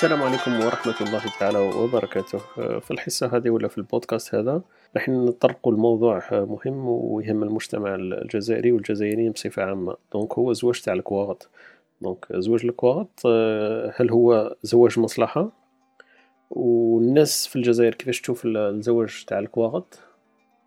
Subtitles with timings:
[0.00, 2.38] السلام عليكم ورحمة الله تعالى وبركاته.
[2.80, 4.62] في الحصة هذه ولا في البودكاست هذا
[4.96, 9.96] راح نطرق الموضوع مهم ويهم المجتمع الجزائري والجزائريين بصفة عامة.
[10.12, 11.50] donc هو زواج تاع الكواغط.
[12.00, 13.26] donc زواج الكواغط
[13.96, 15.52] هل هو زواج مصلحة؟
[16.50, 19.98] والناس في الجزائر كيفاش تشوف الزواج تاع الكواغط؟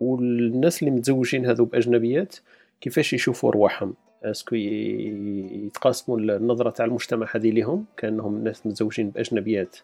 [0.00, 2.36] والناس اللي متزوجين هذو بأجنبيات
[2.80, 9.76] كيفاش يشوفوا رواحهم؟ est-ce que يتقاسموا النظرة تاع المجتمع هذه ليهم كأنهم ناس متزوجين بأجنبيات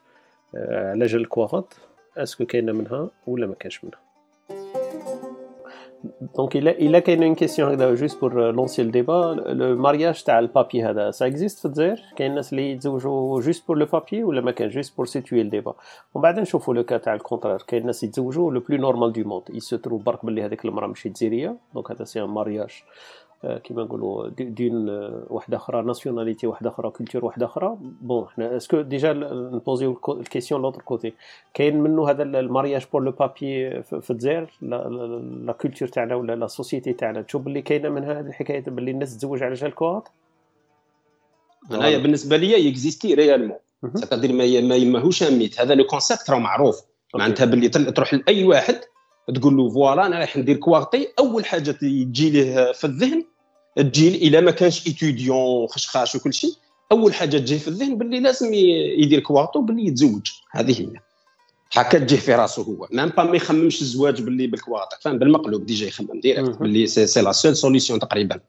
[0.55, 1.77] آه، على جال الكواغط
[2.17, 4.11] est-ce que كاينة منها ولا ما كانش منها؟
[6.37, 10.39] donc الا الا كاينة une question هكذا juste pour lancer ال débat le mariage تاع
[10.39, 14.25] ال papiers هذا ça existe في الجزائر؟ كاين الناس اللي يتزوجوا juste pour les papiers
[14.25, 15.75] ولا ما كان juste pour situer ال débat
[16.15, 19.29] ومن بعد نشوفوا le cas تاع ال contraire كاين الناس يتزوجوا le plus normal du
[19.29, 22.83] monde يسوترو برك باللي هذيك المرأة ماشي جزائريه donc هذا c'est un mariage
[23.65, 24.89] كيما نقولوا دين
[25.31, 29.13] واحدة أخرى nationalité واحدة أخرى culture واحدة أخرى bon حنا est-ce que déjà
[29.53, 31.13] نبوزيو ال question l'autre côté
[31.55, 36.47] كاين منه هذا ال mariage pour les papiers في الجزائر la culture تاعنا ولا la
[36.47, 37.23] société تاعنا.
[37.23, 40.09] تشوف باللي كاينة من هذه الحكاية باللي الناس تزوج على جال الكواغط
[41.71, 43.57] انايا بالنسبة لي يكزيستي réellement
[43.95, 46.81] c'est-à-dire ما ماهوش mythe هذا le concept راه معروف.
[47.15, 48.81] معناتها باللي تروح لأي واحد
[49.35, 51.09] تقول له voilà أنا رايح ندير كواغطي.
[51.19, 53.25] أول حاجة تجي له في الذهن
[53.77, 56.53] تجي إلا ما كانش étudiant خشخاش وكل شيء
[56.93, 60.31] أول حاجة تجي في الذهن باللي لازم يدير كواغطو باللي يتزوج.
[60.51, 60.91] هذه هي.
[61.73, 62.89] هكا تجي في راسه هو.
[62.93, 66.21] même pas ما يخممش الزواج باللي بالكواغط فاهم؟ بالمقلوب déjà يخمم.
[66.21, 68.41] directe باللي c'est, c'est la seule solution تقريبا.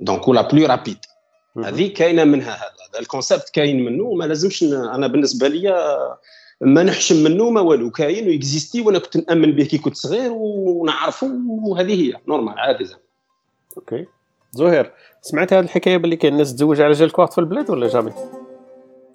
[0.00, 0.98] donc ولا plus rapide
[1.64, 3.00] هذه كاينة منها هذا.
[3.00, 5.74] ال concept كاين منه وما لازمش أنا بالنسبة لي
[6.60, 7.90] ما نحشم منه ما والو.
[7.90, 12.20] كاين ويكزيستي وأنا كنت نأمن به كي كنت صغير ونعرفه وهذه هي.
[12.28, 13.00] normal عادي زعما.
[13.76, 14.06] أوكي.
[14.56, 18.12] زهير سمعت هذه الحكاية باللي كاين الناس تزوج على جال كوارت في البلاد ولا جامي؟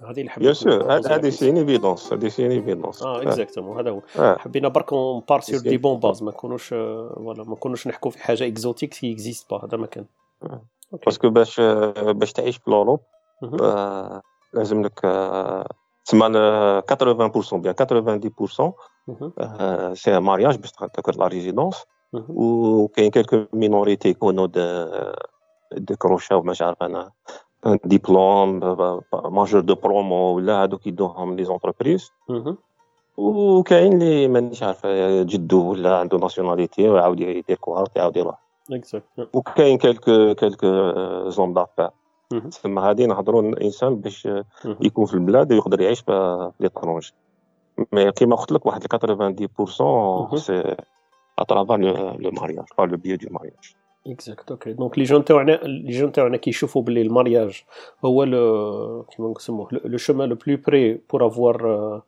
[0.10, 4.02] هذه اللي حبيت سور هذه سي ايفيدونس هذه سي ايفيدونس آه اكزاكتومون هذا هو.
[4.20, 4.38] آه.
[4.38, 4.94] حبينا برك
[5.30, 9.14] بار سور دي بون باز ما نكونوش فوالا ما نكونوش نحكوا في حاجة اكزوتيك سي
[9.14, 10.06] اكزيست با هذا ما كان.
[11.06, 11.60] باسكو باش
[12.00, 13.00] باش تعيش في لوروب
[14.54, 15.00] لازم لك
[16.06, 16.28] تسمى
[16.92, 17.74] 80% بيان
[19.94, 24.48] 90% سي مارياج باش تاخذ la résidence وكاين quelques minorités يكونوا
[25.74, 27.12] ديكروشاو مش عارف أنا
[27.86, 28.60] diplôme
[29.14, 32.12] major de promo ولا هادوك يدوهم les entreprises.
[33.18, 34.88] وكاين اللي مانيش عارف
[35.26, 38.40] جدو ولا عنده nationalité ويعاود يدير كواغط يعاود يروح
[39.34, 40.68] وكاين quelques quelques
[41.30, 41.90] gens d'affaires
[42.50, 44.28] تسمى هادي نهضروا الإنسان باش
[44.82, 47.14] يكون في البلاد ويقدر يعيش في l'étranger
[47.92, 50.76] mais كيما قلت لك واحد 90% c'est
[51.42, 51.74] à travers
[52.20, 53.76] le mariage par le biais du mariage
[54.08, 57.64] exact okay donc les jeunes تاعنا les jeunes تاعنا كيشوفوا باللي ال mariage
[58.06, 62.02] هو le كيما نسموه le chemin le plus près pour avoir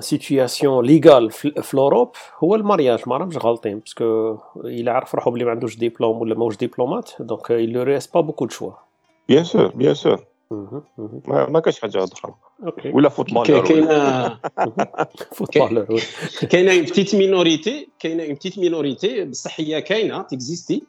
[0.00, 2.12] situation légale في l'Europe
[2.44, 6.20] هو ال mariage ما راهمش غالطين parce que الا عرف روحو بلي ما عندوش ديبلوم
[6.20, 8.72] ولا ماهوش diplomate donc il lui reste pas beaucoup de choix
[9.28, 10.24] bien sûr bien sûr
[11.28, 12.34] ما كاش حاجة أخرى
[12.92, 14.38] ولا footballeur كاينة
[16.50, 20.82] كاينة une petite minorité كاينة une petite minorité بصح هي كاينة تexisti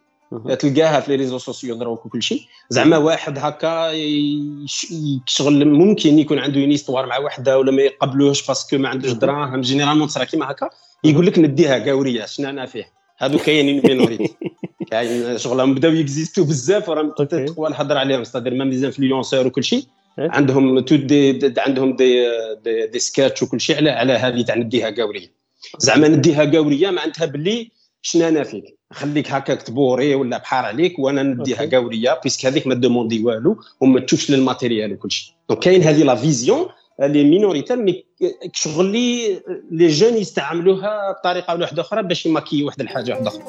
[0.59, 6.61] تلقاها في les réseaux sociaux دروك وكل شيء زعما واحد هكا يشغل ممكن يكون عنده
[6.61, 10.51] une histoire مع وحده ولا ما يقبلوهش parce que ما عندوش دراهم généralement تصرا كيما
[10.51, 10.69] هكا
[11.03, 12.85] يقول لك نديها قاوريه شنو أنا فيه
[13.19, 14.35] هادو كاينين minorité
[14.91, 19.83] كاين شغل بداو يexistiو بزاف وراه تقوى نهضر عليهم c'est-à-dire même les influenceurs وكل شيء.
[20.17, 22.25] عندهم تو دي عندهم دي
[22.63, 23.75] دي, دي سكاتش وكل شيء.
[23.75, 25.31] على على هذه تاع نديها قاوريه
[25.77, 27.71] زعما نديها قاوريه معناتها باللي
[28.01, 32.73] شنو أنا فيك؟ خليك هكاك تبوري ولا بحار عليك وأنا نديها قاوريه بيسك هذيك ما
[32.73, 35.33] دوموندي والو وما تشوفش للماتيريال وكل شيء.
[35.49, 36.67] دونك كاين هذه لا فيزيون
[36.99, 38.05] لي مينوريتير مي
[38.53, 39.41] شغل لي
[39.71, 43.43] لي جون يستعملوها بطريقة ولا واحدة أخرى باش يماكيو واحد الحاجة واحدة أخرى.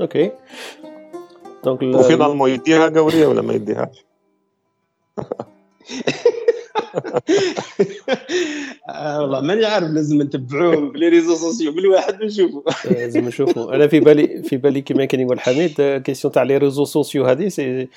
[0.00, 0.30] أوكي.
[1.64, 4.04] donc و finalement يديها قورية ولا ما يديهاش؟
[9.20, 14.00] والله ماني عارف لازم نتبعوهم ب les réseaux sociaux بالواحد ونشوفوا لازم نشوفوا أنا في
[14.00, 17.88] بالي في بالي كما كان يقول حميد question تاع les réseaux sociaux هذه c'est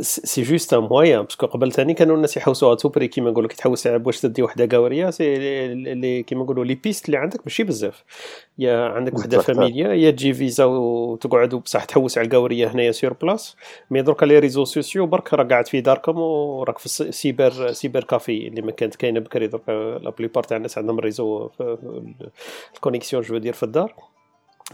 [0.00, 3.52] c'est juste un moyen parce que قبل ثاني كانوا الناس يحوسوها توبري كيما نقول لك
[3.52, 5.36] تحوس باش تدي وحدة قاوريه c'est
[5.72, 8.04] اللي كيما نقولوا les pistes اللي عندك ماشي بزاف.
[8.58, 13.56] يا عندك وحدة familia يا تجي فيزا وتقعدوا بصح تحوس على القاوريه هنايا sur place
[13.90, 18.48] mais دركا les réseaux sociaux برك راك قاعد في داركم وراك في ال cyber cybercafé
[18.48, 21.50] اللي ما كانت كاينة بكري دركا la plupart تاع الناس عندهم réseau
[22.74, 23.94] ال connexion يدير في الدار.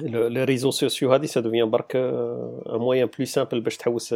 [0.01, 4.15] les réseaux sociaux هادي ça devient برك un moyen plus simple باش تحوس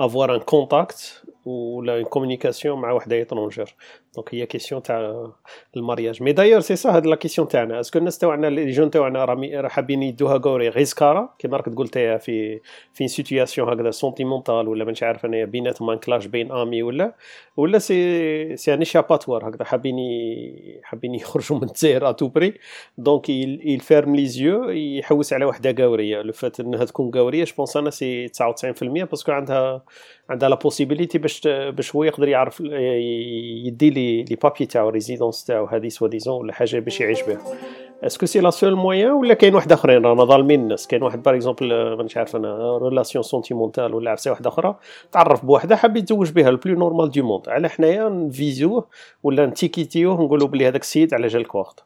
[0.00, 3.74] avoir un contact ولا communication مع واحد étranger
[4.16, 5.26] دونك هي كيسيون تاع
[5.76, 9.24] المارياج مي دايور سي سا هاد لا كيسيون تاعنا اسكو الناس تاعنا لي جون تاعنا
[9.24, 12.60] راه حابين يدوها كوري غير سكاره كيما راك تقول تايا في
[12.94, 17.14] في سيتياسيون هكذا سونتيمونتال ولا مانيش عارف أنا بيناتهم ان كلاش بين امي ولا
[17.56, 19.96] ولا سي سي ان ايشاباتوار هكذا حابين
[20.82, 22.54] حابين يخرجوا من الجزائر اتو بري
[22.98, 27.54] دونك يل فيرم لي زيو يحوس على وحده قاوريه لو فات انها تكون قاوريه جو
[27.56, 28.30] بونس أنا سي 99%
[28.82, 29.84] باسكو عندها
[30.30, 35.66] عندها لا بوسيبيليتي باش باش هو يقدر يعرف يدي لي لي بابي تاعو ريزيدونس تاعو
[35.66, 37.38] هذه سوا ديزون ولا حاجة باش يعيش بها
[38.02, 40.86] اسكو سي لا سول مويان ولا كاين واحد آخرين؟ رانا ظالمين الناس.
[40.86, 44.76] كاين واحد باغ اكزومبل مانيش عارف أنا ريلاسيون سونتيمونتال ولا عرسه واحدة أخرى
[45.12, 48.86] تعرف بوحدة حاب يتزوج بها البلو نورمال دو موند على حنايا نفيزيوه
[49.22, 51.84] ولا نتيكيتيوه نقولوا بلي هذاك السيد على جال كوارت.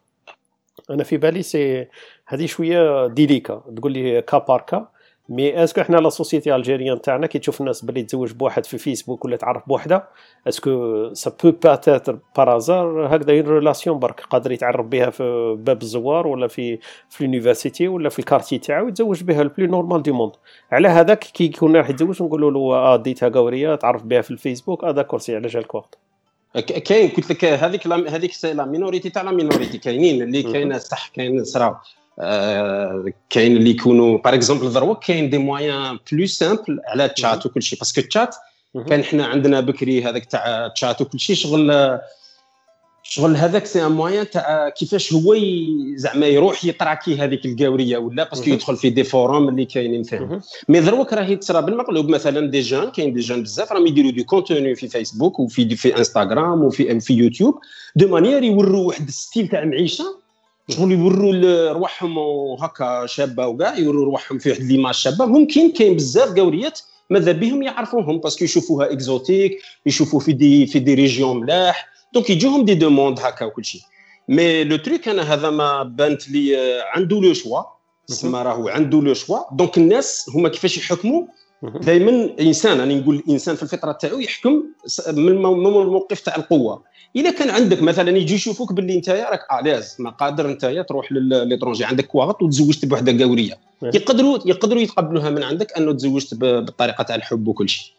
[0.90, 1.86] أنا في بالي سي
[2.26, 3.62] هذه شوية ديليكا.
[3.76, 4.88] تقول لي كا بار كا
[5.30, 9.24] مي اسكو حنا لا سوسيتي الجيريان تاعنا كي تشوف الناس بلي تزوج بواحد في فيسبوك
[9.24, 10.08] ولا تعرف بوحده
[10.48, 16.26] اسكو سا بو باتاتر بارازار هكذا اون ريلاسيون برك قادر يتعرف بها في باب الزوار
[16.26, 16.78] ولا في
[17.10, 20.32] في لونيفرسيتي ولا في الكارتي تاعو يتزوج بها البلو نورمال دو موند
[20.72, 24.84] على هذاك كي يكون راح يتزوج نقولوا له آه ديتها قورية تعرف بها في الفيسبوك
[24.84, 25.98] آه داكور سي على جال كورت
[26.54, 31.44] كاين قلت لك هذيك هذيك لا مينوريتي تاع لا مينوريتي كاينين اللي كاينة صح كاين
[31.44, 31.74] صراو.
[33.30, 37.78] كاين اللي يكونوا par exemple دروك كاين des moyens plus simples على التشات وكل شيء.
[37.78, 38.34] parce que ال chat
[38.88, 41.36] كان حنا عندنا بكري هذاك تاع التشات وكل شيء.
[41.36, 41.98] شغل
[43.02, 45.36] شغل هذاك c'est un moyen تاع كيفاش هو
[45.94, 50.40] زعما يروح يtraqui هذيك القاورية ولا parce que يدخل في des forums اللي كاينين فيهم.
[50.68, 52.08] mais دروك راهي تصرا بالمقلوب.
[52.08, 55.96] مثلا des jeunes كاين des jeunes بزاف راهم يديروا des contenus في فيسبوك وفي في
[55.96, 57.54] انستغرام وفي في يوتيوب
[57.96, 60.04] de manière يوروا واحد ال style تاع معيشة
[60.70, 62.18] شغل يوروا رواحهم
[62.60, 65.26] هكا شابة وكاع يوروا رواحهم في واحد l'image شابة.
[65.26, 66.80] ممكن كاين بزاف قوريات
[67.10, 71.88] ماذا بهم يعرفوهم parce que يشوفوها exotique يشوفوا في des في des régions ملاح.
[72.14, 73.80] donc يجوهم des demandes هكا وكل شيء.
[74.28, 76.56] mais le truc أنا هذا ما بانت لي
[76.94, 77.62] عنده le choix
[78.06, 81.22] تسمى راهو عنده le choix donc الناس هما كيفاش يحكموا؟
[81.62, 84.64] دائما إنسان أنا نقول الإنسان في الفطرة تاعو يحكم
[85.08, 86.82] من الموقف تاع القوة.
[87.16, 91.12] اذا كان عندك مثلا يجي يشوفوك باللي انت راك à l'aise ما قادر انت تروح
[91.12, 97.02] ل l'étranger عندك كواغط وتزوجت بوحده قاوريه يقدروا يقدروا يتقبلوها من عندك أنه تزوجت بالطريقة
[97.02, 97.92] تاع الحب وكل شيء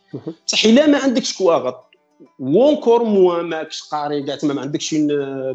[0.47, 1.85] بصح إلا ما عندكش كواغط
[2.39, 4.95] و encore moins ماكش قاري كاع ما عندكش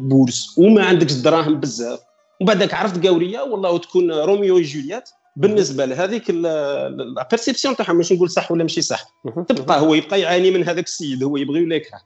[0.01, 1.99] bourse وما عندكش دراهم بزاف
[2.41, 8.29] ومن بعدك عرفت قاوريه والله تكون روميو وجوليات بالنسبة لهذيك la perception تاعها ماشي نقول
[8.29, 9.13] صح ولا ماشي صح.
[9.47, 12.01] تبقى هو يبقى يعاني من هذاك السيد هو يبغي ولا يكره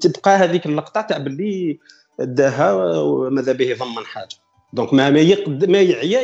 [0.00, 1.78] تبقى هذيك اللقطة تاع باللي
[2.18, 4.36] داها ماذا به يضمن حاجة.
[4.72, 6.20] دونك ما ما, يقد ما يعيا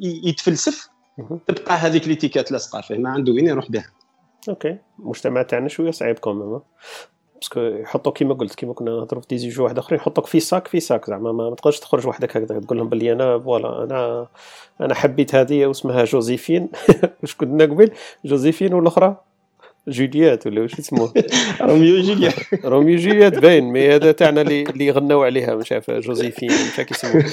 [0.00, 0.88] يتفلسف.
[1.48, 3.90] تبقى هذيك ليتيكات لاصقه فيه ما عنده وين يروح بها.
[4.48, 4.78] أوكي.
[4.98, 6.60] المجتمع تاعنا شوية صعيب كومون
[7.40, 10.80] باسكو يحطوك كيما قلت كيما كنا نهضروا في ديزيجو واحد آخرين يحطوك في ساك في
[10.80, 12.60] ساك زعما ما تقدرش تخرج وحدك هكذا.
[12.60, 14.26] تقول لهم بلي أنا فوالا أنا
[14.80, 16.68] أنا حبيت هذه واسمها جوزيفين.
[17.22, 17.90] واش كنا قبل
[18.24, 19.16] جوزيفين والأخرى.
[19.88, 21.12] جوليات ولا واش اسمه؟
[21.68, 26.50] روميو جوليات روميو جوليات باين mais هذا تاعنا اللي اللي غناو عليها مش عارف جوزيفين
[26.50, 27.24] مش عارف كيسموه.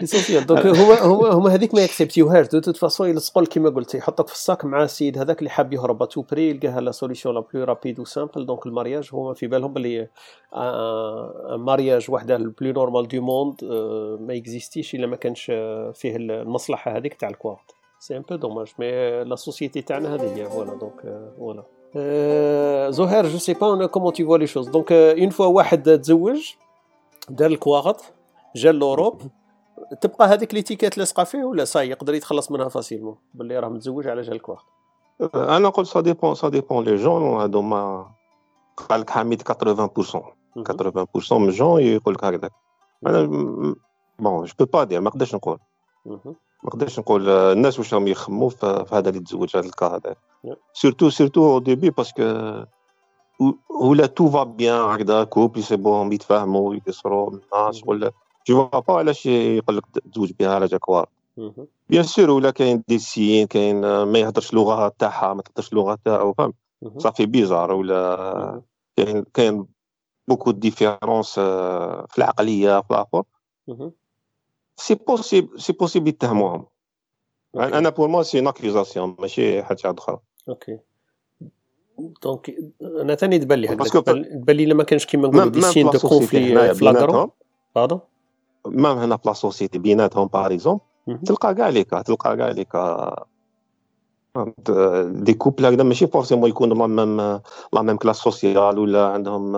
[0.00, 3.94] l'essentiel donc هما هما هما هذيك ما يacceptiوهاش de toute façon يلصقوا لك كيما قلت
[3.94, 6.90] يحطك في ال sac مع السيد هذاك اللي حاب يهرب à tout prix يلقاها la
[6.90, 10.08] solution la plus rapide et simple donc ال mariage هما في بالهم بلي
[11.58, 13.64] mariage وحده ال plus normal du monde
[14.20, 15.44] ما existe يش إلا ما كانش
[15.94, 17.73] فيه المصلحة هذيك تاع الكواغط.
[18.04, 21.64] c'est un peu dommage mais la société تاعنا هذه هي voilà donc voilà
[22.90, 26.54] زهير je sais pas comment tu vois les choses donc une fois واحد تزوج
[27.28, 28.04] جال الكواغط
[28.56, 29.22] جا l'Europe
[30.00, 34.22] تبقى هذيك l'étiquette لاصقه فيه ولا صاي يقدر يتخلص منها facilement باللي راه متزوج على
[34.22, 34.64] جال الكواغط
[35.34, 38.10] أنا نقول ça dépend ça dépend les jeunes هذوما
[38.76, 42.52] قال لك حميد 80% 80% من ال jeunes يقول لك هكذاك
[43.06, 43.26] أنا
[44.18, 45.58] بون جو با دير ما نقدرش نقول
[46.06, 46.34] ما
[46.64, 50.14] نقدرش نقول الناس واش راهم يخموا في هذا اللي تزوج هذا الكا هذا.
[50.72, 52.22] سورتو سورتو أو ديبي باسكو
[53.80, 58.12] ولا تو فا بيان هكذا كوبل سي بون يتفاهموا يكسروا الناس ولا
[58.46, 61.08] جو با علاش يقول لك تزوج بها على جاكوار.
[61.88, 66.32] بيان سور ولا كاين دي سيين كاين ما يهضرش اللغة تاعها ما تهضرش اللغة تاعو
[66.32, 66.52] فهم
[66.98, 68.62] صافي بيزار ولا
[68.96, 69.66] كاين كاين
[70.28, 71.34] beaucoup de différences
[72.08, 73.22] في العقلية في الآخر.
[74.76, 76.66] c'est possible c'est possible يتهموهم
[77.56, 80.78] أنا pour moi c'est accusation ماشي حاجة أخرى OK
[82.22, 85.98] donc أنا ثاني تبان لي هكذا تبان لي ما كانش كيما نقولوا des signes de
[85.98, 87.30] conflit flagrants
[87.74, 88.00] pardon
[88.66, 90.80] même هنا في la société بيناتهم par exemple
[91.26, 92.76] تلقى كاع les cas تلقى كاع les cas
[95.22, 97.20] des couples هكذا ماشي forcément يكونوا la même
[97.72, 99.56] la même classe sociale ولا عندهم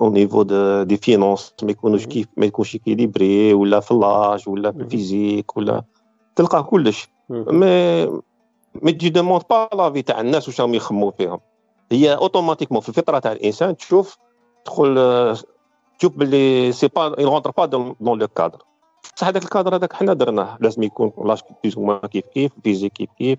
[0.00, 0.42] au niveau
[0.82, 5.56] des finances ما يكونوش كيف ما يكونش équilibré ولا في l'âge ولا في ال physique
[5.56, 5.82] ولا
[6.36, 8.06] تلقاه كلش مي
[8.82, 11.40] مي تجي demande pas l'avis تاع الناس واش راهم يخموا فيهم
[11.92, 14.18] هي automatiquement في الفطره تاع الانسان تشوف
[14.64, 14.94] تدخل
[15.98, 18.58] تشوف باللي c'est pas ي rentre pas dans le cadre
[19.16, 21.40] بصح هذاك الكادر هذاك حنا درناه لازم يكون l'âge
[21.76, 23.38] ما كيف كيف physique كيف كيف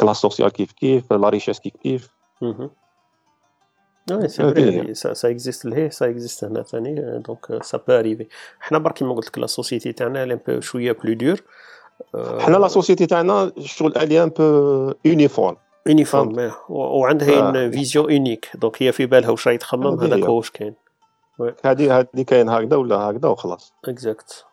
[0.00, 2.10] classe sociale كيف كيف la richesse كيف كيف
[4.12, 8.26] oui c'est vrai ça existe لهيه ça existe هنا ثاني donc ça peut arriver
[8.60, 11.42] حنا برك كيما قلت لك la société تاعنا les peu شوية plus dure
[12.14, 15.56] حنا la société تاعنا الشغل عليها un peu uniforme
[15.86, 20.50] uniforme وعندها اون vision unique donc هي في بالها واش راهي تخمم هذاك هو واش
[20.50, 20.74] كاين
[21.64, 24.44] هذه هذه كاين هكذا ولا هكذا وخلاص exact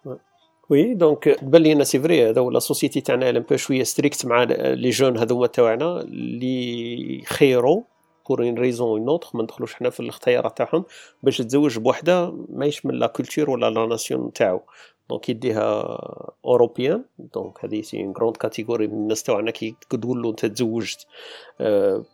[0.69, 4.25] oui donc تبان لي c'est vrai هذا و la société تاعنا un peu شوية stricte
[4.25, 7.81] مع les jeunes هذوما تاعنا اللي خيروا
[8.27, 10.85] pour une raison ou une autre ما ندخلوش حنا في الاختيارات تاعهم
[11.23, 14.61] باش تزوج بوحده ما من la culture ولا la nation تاعو.
[15.09, 15.97] دونك يديها
[16.45, 21.07] européenne donc هذه c'est une grande catégorie من الناس تاعنا كي تقول له أنت تزوجت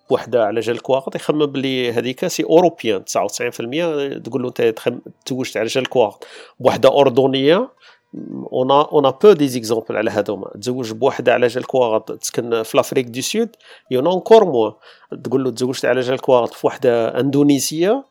[0.10, 4.62] بوحده على جال كواغط يخمم بلي هذيك سي اوروبيان 99% تقول له أنت
[5.26, 6.28] تزوجت على جال كواغط
[6.60, 7.70] بوحدة أردنية
[8.54, 13.06] اون اون بو دي زيكزومبل على هذوما تزوج بوحده على جال كواغط تسكن في لافريك
[13.08, 13.50] دو سود
[13.92, 14.72] يون اونكور موا
[15.24, 18.06] تقول له تزوجت على جال كواغط في وحده اندونيسيه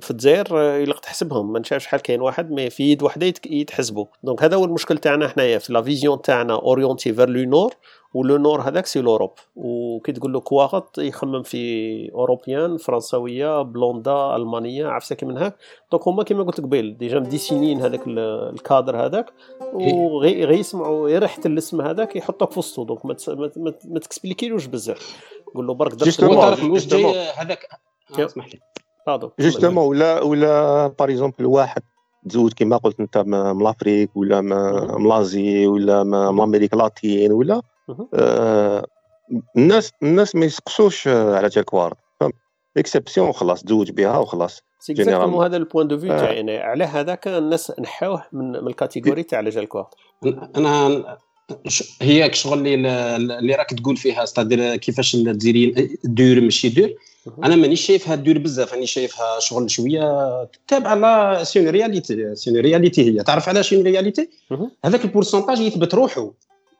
[0.00, 4.42] في الجزائر يلق تحسبهم ما نشافش شحال كاين واحد مي في يد وحده يتحسبوا دونك
[4.42, 7.74] هذا هو المشكل تاعنا حنايا في لا فيزيون تاعنا اورينتي فير لو نور
[8.14, 9.30] و le nord هذاك c'est l'Europe.
[9.56, 15.56] وكي تقول له كواغط يخمم في européenne فرنساوية بلوندا ألمانية عفسه كي من هاك.
[15.92, 19.32] donc هما كيما قلت قبيل déjà مديسينين هذاك الكادر هذاك.
[19.72, 22.84] غي يسمعوا ريحه الاسم هذاك يحطوك في وسطو.
[22.84, 23.06] donc
[23.84, 25.22] ما ت expliquer لوش بزاف.
[25.54, 27.68] قول له برك درت واش جاي هذاك
[28.18, 28.60] اسمح لي.
[29.40, 31.82] justement ولا ولا par exemple واحد
[32.28, 37.62] تزوج كما قلت أنت من l'Afrique ولا من l'Asie ولا من Amérique latine ولا آه
[39.56, 41.96] الناس الناس ما يسقسوش على تاع الكوارد
[42.76, 46.36] اكسبسيون خلاص تزوج بها وخلاص اكزاكتومون هذا البوان دو فيو تاعي.
[46.36, 49.86] يعني على هذاك الناس نحاوه من, من الكاتيجوري تاع رجال الكوارد
[50.56, 51.04] أنا
[52.02, 56.90] هي شغل اللي, اللي راك تقول فيها ستادير كيفاش ديري دور ماشي دور
[57.44, 63.10] أنا مانيش شايفها دور بزاف راني شايفها شغل شوية تابعة لا سي رياليتي سي رياليتي
[63.10, 63.22] هي.
[63.22, 64.30] تعرف علاش اون رياليتي
[64.84, 66.30] هذاك ال pourcentage يثبت روحه.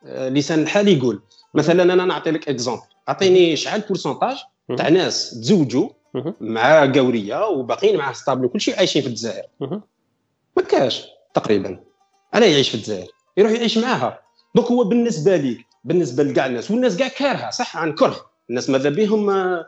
[0.07, 1.23] لسان الحال يقول.
[1.55, 4.37] مثلا أنا نعطي لك exemple أعطيني شحال pourcentage
[4.77, 5.89] تاع ناس تزوجوا
[6.41, 9.45] مع ڤاورية وباقيين معاه stable وكل شيء عايشين في الجزائر.
[10.57, 11.81] ما كاش تقريبا.
[12.35, 13.07] أنا يعيش في الجزائر.
[13.37, 14.21] يروح يعيش معاها.
[14.55, 18.27] donc هو بالنسبة ليك بالنسبة لكاع الناس والناس كاع كارهة صح؟ عن كره.
[18.51, 19.67] الناس ماذا بهم آه،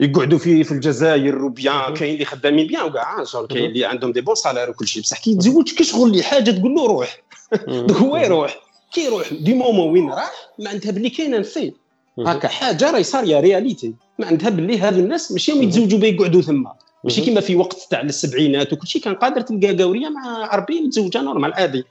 [0.00, 4.20] يقعدوا في في الجزائر و bien كاين اللي خدامين bien وكاع كاين اللي عندهم des
[4.20, 5.02] bons salaires وكل شيء.
[5.02, 7.22] بصح كي يتزوج كي شغل لي حاجة تقول له روح.
[7.68, 8.63] donc هو يروح.
[8.94, 11.72] كي يروح du moment وين راح؟ ما عندها باللي كاينة نسي
[12.18, 13.94] هكا حاجة راهي صاريه réalité.
[14.18, 16.72] ما عندها باللي هذو الناس ماشي هم يتزوجوا بيه يقعدوا ثما
[17.04, 21.22] ماشي كيما في وقت تاع السبعينات وكل شيء كان قادر تلقى ڤاورية مع عربي متزوجة
[21.22, 21.84] normal عادي.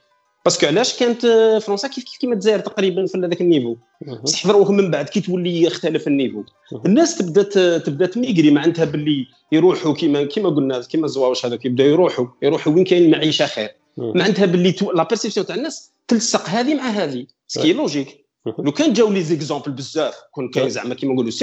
[0.45, 1.25] parce que علاش كانت
[1.65, 3.75] فرنسا كيف كيف كيما الجزائر تقريبا في هذاك ال niveau؟
[4.23, 6.43] بصح دروك من بعد كي تولي يختلف ال niveau.
[6.85, 12.25] الناس تبدأ تبدأ تميغري معناتها باللي يروحوا كيما كيما قلنا كيما الزواوش هذوك يبداو يروحوا.
[12.41, 13.69] يروحوا وين كاين المعيشة خير.
[13.97, 17.25] معناتها باللي لا بيرسيبسيون تاع الناس تلصق هذه مع هذه.
[17.47, 18.25] سكي لوجيك
[18.59, 21.35] لو كان جاو لي زيكزومبل بزاف كون كاين زعما كيما نقولوا 50%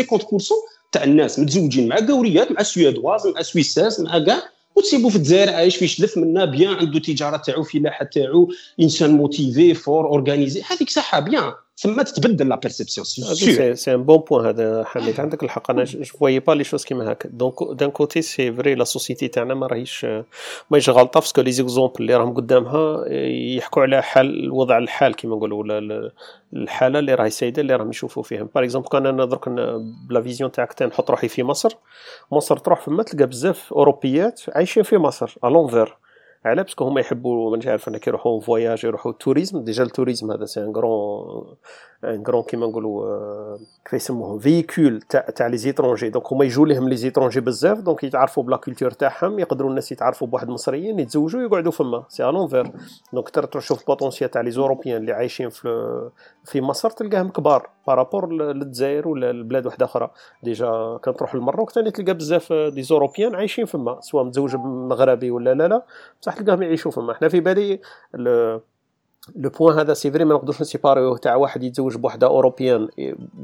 [0.93, 4.43] تاع الناس متزوجين مع قوريات مع سويدواز مع سويساس مع كاع
[4.77, 8.49] وتسيبو في الجزائر عايش في شلف منا بيان عنده تجارة تاعو فلاحة تاعو
[8.81, 11.53] إنسان موتيفي فور اورغانيزي هذيك صحة بيان.
[11.83, 15.21] ثم تتبدل la perception c'est c'est un bon point هذا حميد.
[15.21, 17.29] عندك الحق أنا je vois pas les choses كيما هكا.
[17.29, 20.07] donc d'un côté c'est vrai la société تاعنا ما راهيش
[20.71, 23.05] ماهيش غلطة parce que les exemples اللي راهم قدامها
[23.57, 26.13] يحكوا على حال الوضع الحال كيما نقولوا ولا
[26.53, 28.49] الحالة اللي راهي سايده اللي راهم يشوفوا فيها.
[28.55, 29.49] par exemple كان أنا درك
[30.09, 31.77] بـ la vision تاعك نحط روحي في مصر.
[32.33, 35.97] مصر تروح فما تلقى بزاف أوروبيات عايشين في مصر à l'envers
[36.45, 40.33] على parce que هما يحبوا مانيش عارف أنا كيروحوا voyage يروحوا tourisme déjà ال tourisme
[40.33, 41.57] هذا c'est un grand
[42.05, 46.89] un grand كيما نقولوا كيف يسموهم véhicule تاع تاع les étrangers donc هما يجوا لهم
[46.89, 51.43] les étrangers بزاف donc يتعرفوا بـ la culture تاعهم يقدروا الناس يتعرفوا بواحد المصريين يتزوجوا
[51.43, 52.05] يقعدوا فما.
[52.09, 52.73] c'est à l'envers
[53.13, 56.11] donc تقدر تشوف ال potentiel تاع les européennes اللي عايشين في
[56.45, 57.69] في مصر تلقاهم كبار.
[57.87, 60.11] par rapport للجزائر ولا لبلاد واحدة أخرى.
[60.43, 65.55] déjà كان تروح للمروك ثاني تلقى بزاف des européennes عايشين فما سواء متزوج بمغربي ولا
[65.55, 65.83] لا لا.
[66.23, 67.15] بصح تلقاهم يعيشوا فما.
[67.15, 67.81] حنا في بالي
[69.37, 72.89] لو بوان هذا سي فري ما نقدروش نسيباريوه تاع واحد يتزوج بوحده أوروبيان.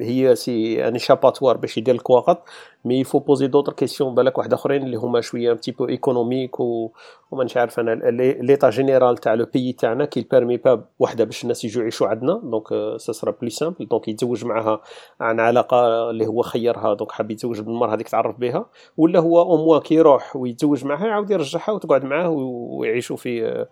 [0.00, 2.42] هي سي ان شاباتوار باش يدير الكواغط
[2.84, 6.90] مي يفو بوزي دوطر كيسيون بالك واحد آخرين اللي هما شوية ان بو ايكونوميك و
[7.30, 8.10] وما نش عارف أنا
[8.42, 12.40] ليطا جينيرال تاع لو بيي تاعنا كي بيرمي با وحده باش الناس يجوا يعيشوا عندنا.
[12.44, 14.80] دونك سا سرا بلي سامبل دونك يتزوج معها
[15.20, 16.94] عن علاقة اللي هو خيرها.
[16.94, 18.66] دونك حاب يتزوج بالمرأة هذيك تعرف بها.
[18.96, 23.66] ولا هو أو موا كي يروح ويتزوج معها يعاود يرجعها وتقعد معاه ويعيشوا في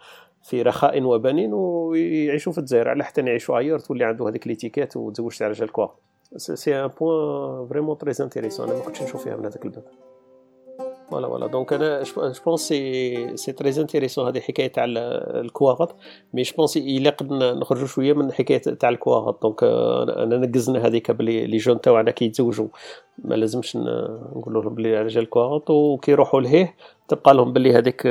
[0.45, 2.89] في رخاء وبنين ويعيشوا في الجزائر.
[2.89, 5.89] على حتى يعيشوا ailleurs تولي عنده هذيك l'étiquette وتزوج تاع رجال quoi.
[6.37, 9.85] c'est un point vraiment très intéressant أنا ما كنتش نشوف فيها من هذاك الباب.
[11.15, 15.97] voilà voilà donc أنا je pense c'est c'est très intéressant هذه حكاية تاع الكواغط.
[16.35, 19.43] mais je pense الا قد نخرجوا شوية من حكاية تاع الكواغط.
[19.43, 22.67] donc انا نقزنا هذيك بلي les jeunes تاعنا كيتزوجوا.
[23.25, 26.75] ما لازمش نقول لهم بلي رجال كواغط وكيروحوا لهيه.
[27.09, 28.07] تبقى لهم باللي هذاك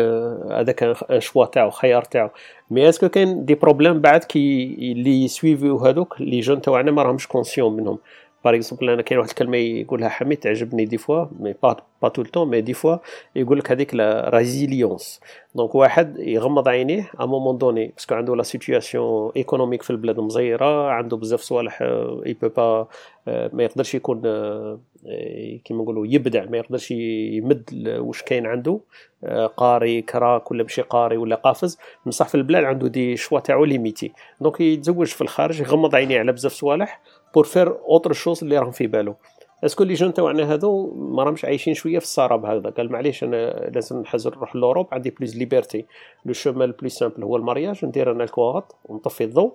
[0.52, 2.30] هذاك un choix تاعو خيار تاعو.
[2.72, 7.04] mais est-ce que كاين des problèmes بعد كي اللي يسويفيو هذوك les jeunes تاعنا ما
[7.04, 7.98] راهمش conscients منهم؟
[8.46, 12.22] par exemple أنا كاين واحد الكلمة يقولها حميد تعجبني des fois mais pas pas tout
[12.22, 12.98] le temps mais des fois
[13.36, 15.22] يقول لك هذيك la résilience
[15.56, 20.20] donc واحد يغمض عينيه à moment donné parce que عنده la situation économique في البلاد
[20.20, 21.82] مزيره عنده بزاف صوالح
[22.26, 22.88] اي بو با
[23.28, 24.22] ما يقدرش يكون
[25.66, 28.80] كيما نقولوا يبدع ما يقدرش يمد واش كاين عنده
[29.58, 34.12] قاري كراك ولا ماشي قاري ولا قافز بصح في البلاد عنده des choix تاعو limités
[34.42, 37.02] donc يتزوج في الخارج يغمض عينيه على بزاف صوالح
[37.34, 39.16] pour faire autre chose اللي راهم في بالو.
[39.66, 43.24] est-ce que les jeunes تاعنا هذو ما راهمش عايشين شوية في السراب هذا؟ قال معليش
[43.24, 45.86] أنا لازم نحز نروح l'Europe عندي plus de liberté
[46.25, 49.54] le chemin plus simple هو ال mariage ندير أنا الكواغط ونطفي الضوء.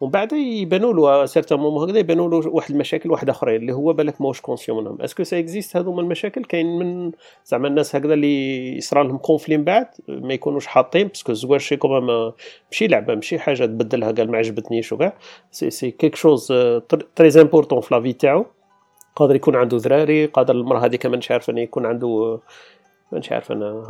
[0.00, 3.92] ومن بعد يبانوا له certains moments هكذا يبانوا له واحد المشاكل واحد آخرين اللي هو
[3.92, 7.12] بالك ماهوش conscient est-ce que ça existe هذوما المشاكل؟ كاين من
[7.44, 11.60] زعما الناس هكذا اللي يصرى لهم conflits من بعد ما يكونوش حاطين parce que الزواج
[11.60, 12.32] شي comme ça
[12.70, 15.16] ماشي لعبة ماشي حاجة تبدلها قال ما عجبتنيش وكاع.
[15.50, 16.46] c'est c'est quelque chose
[17.16, 18.46] très important في la vie تاعو.
[19.16, 22.40] قادر يكون عنده ذراري قادر المراه هذيك ما عارف يكون عنده
[23.12, 23.84] مانيش عارف أنا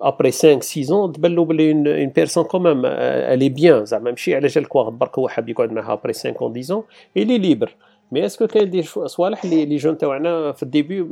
[0.00, 4.34] après 5 6 تبان له بلي une personne quand même elle est bien زعما ماشي
[4.34, 6.84] على جال كواغط برك هو حاب يقعد معها après 5 10
[7.16, 7.76] il est libre
[8.12, 11.02] mais est-ce que كاين دي صوالح اللي les jeunes تاعنا في ال début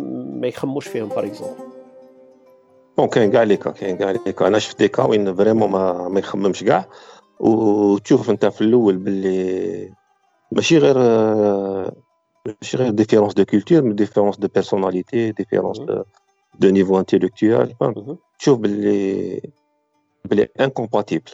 [0.40, 1.54] ما يخموش فيهم par exemple
[2.98, 5.70] bon كاين كاع les cas كاين كاع les cas أنا شفت des cas وين vraiment
[5.70, 6.88] ما, ما يخممش كاع.
[7.40, 9.92] وتشوف أنت في الأول باللي
[10.52, 10.96] ماشي غير
[12.46, 15.80] ماشي غير différence de culture mais différence de personnalité différence
[16.58, 17.74] de niveau intellectuel
[18.38, 19.40] تشوف باللي
[20.24, 21.30] باللي incompatibles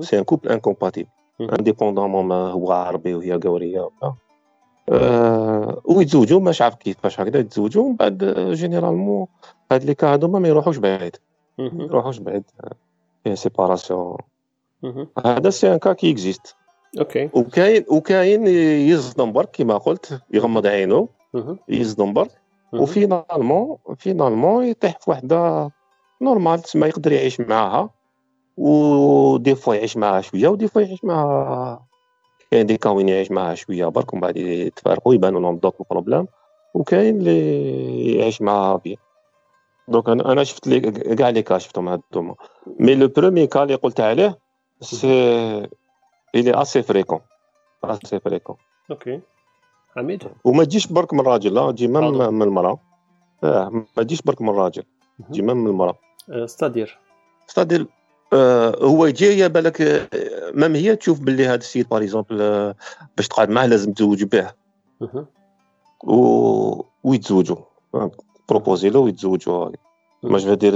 [0.00, 1.08] c'est un couple incompatible
[1.40, 3.88] indépendamment ما هو عربي وهي قوريه
[4.88, 9.26] أه ويتزوجوا مش عارف كيفاش هكذا يتزوجوا ومن بعد généralement
[9.72, 11.16] هاد les cas هادوما ما يروحوش بعيد
[11.58, 12.44] ما يروحوش بعيد
[13.24, 14.16] فيه séparation
[15.24, 16.56] هذا c'est un cas qui existe
[16.98, 17.30] OK.
[17.32, 18.46] وكاين وكاين
[18.88, 21.08] يصدم برك كما قلت يغمض عينه
[21.68, 22.30] يصدم برك
[22.72, 25.70] و finalement finalement يطيح في وحدة
[26.22, 27.90] normal تسمى يقدر يعيش معاها.
[28.56, 31.86] و des fois يعيش معاها شوية و des fois يعيش معاها.
[32.50, 36.26] كاين des cas وين يعيش معاها شوية برك ومن بعد يتفارقوا يبانوا لهم دوك problèmes
[36.74, 38.96] وكاين اللي يعيش معاها bien
[39.88, 42.34] donc أنا شفت لي كاع les cas شفتهم هادوما.
[42.80, 44.38] mais le premier cas اللي قلت عليه
[44.80, 45.68] c'est
[46.34, 47.20] il est assez fréquent
[47.84, 48.56] assez fréquent
[48.90, 49.20] OK.
[49.96, 52.02] حميد وما تجيش برك من الراجل لا تجي من
[52.34, 52.78] من المرأة.
[53.44, 54.82] آه ما تجيش برك من الراجل
[55.28, 55.98] تجي من من المرأة.
[56.46, 56.98] c'est-à-dire.
[57.46, 57.86] c'est-à-dire
[58.32, 60.08] آه هو يجي يا بالك
[60.54, 62.74] même هي تشوف باللي هذا السيد par exemple
[63.16, 64.52] باش تقعد معاه لازم تزوج به
[66.04, 67.56] و ويتزوجوا.
[68.48, 69.70] proposer له ويتزوجوا.
[70.22, 70.74] mais je veux dire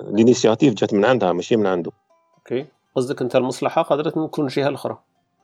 [0.00, 1.92] l'initiative جات من عندها ماشي من عنده.
[2.38, 2.66] OK.
[2.96, 4.98] قصدك أنت المصلحة قادره تكون جهة الاخرى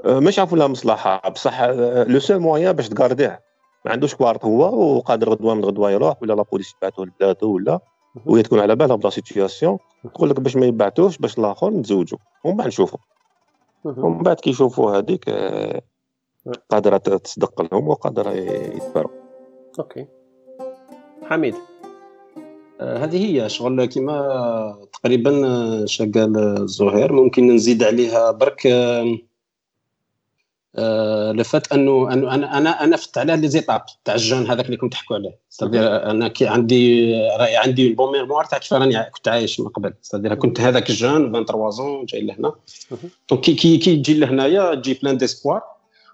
[0.04, 1.28] مش عارف لها مصلحة.
[1.28, 3.42] بصح لو سول موان باش تقارديه.
[3.84, 7.80] ما عندوش كوارت هو وقادر غدوة من غدوة يروح ولا لا بوليس يبعثوه لبلادو ولا
[8.26, 9.78] وهي تكون على بالها بلا سيتياسيون
[10.14, 12.98] تقول لك باش ما يبعثوش باش الآخر نتزوجوا ومن بعد نشوفوا
[13.84, 15.30] ومن بعد كي يشوفوا هذيك
[16.70, 19.16] قادرة تصدق لهم وقادرة يتفارقوا
[19.78, 20.06] أوكي.
[21.22, 21.54] حميد.
[22.82, 27.12] هذه هي شغل كما تقريبا شقال زهير.
[27.12, 28.66] ممكن نزيد عليها برك
[31.34, 34.76] لفات أنه أنه أنا أنا أنا فت على les étapes تاع ال jeune هذاك اللي
[34.76, 35.38] كنت تحكوا عليه.
[35.52, 39.94] c'est-à-dire أنا كي عندي راهي عندي bonne mémoire تاع كيف راني كنت عايش من قبل.
[40.04, 42.52] c'est-à-dire كنت هذاك ال jeune 23 ans جاي لهنا.
[43.30, 45.62] donc كي كي كي تجي لهنايا تجي plein d'espoir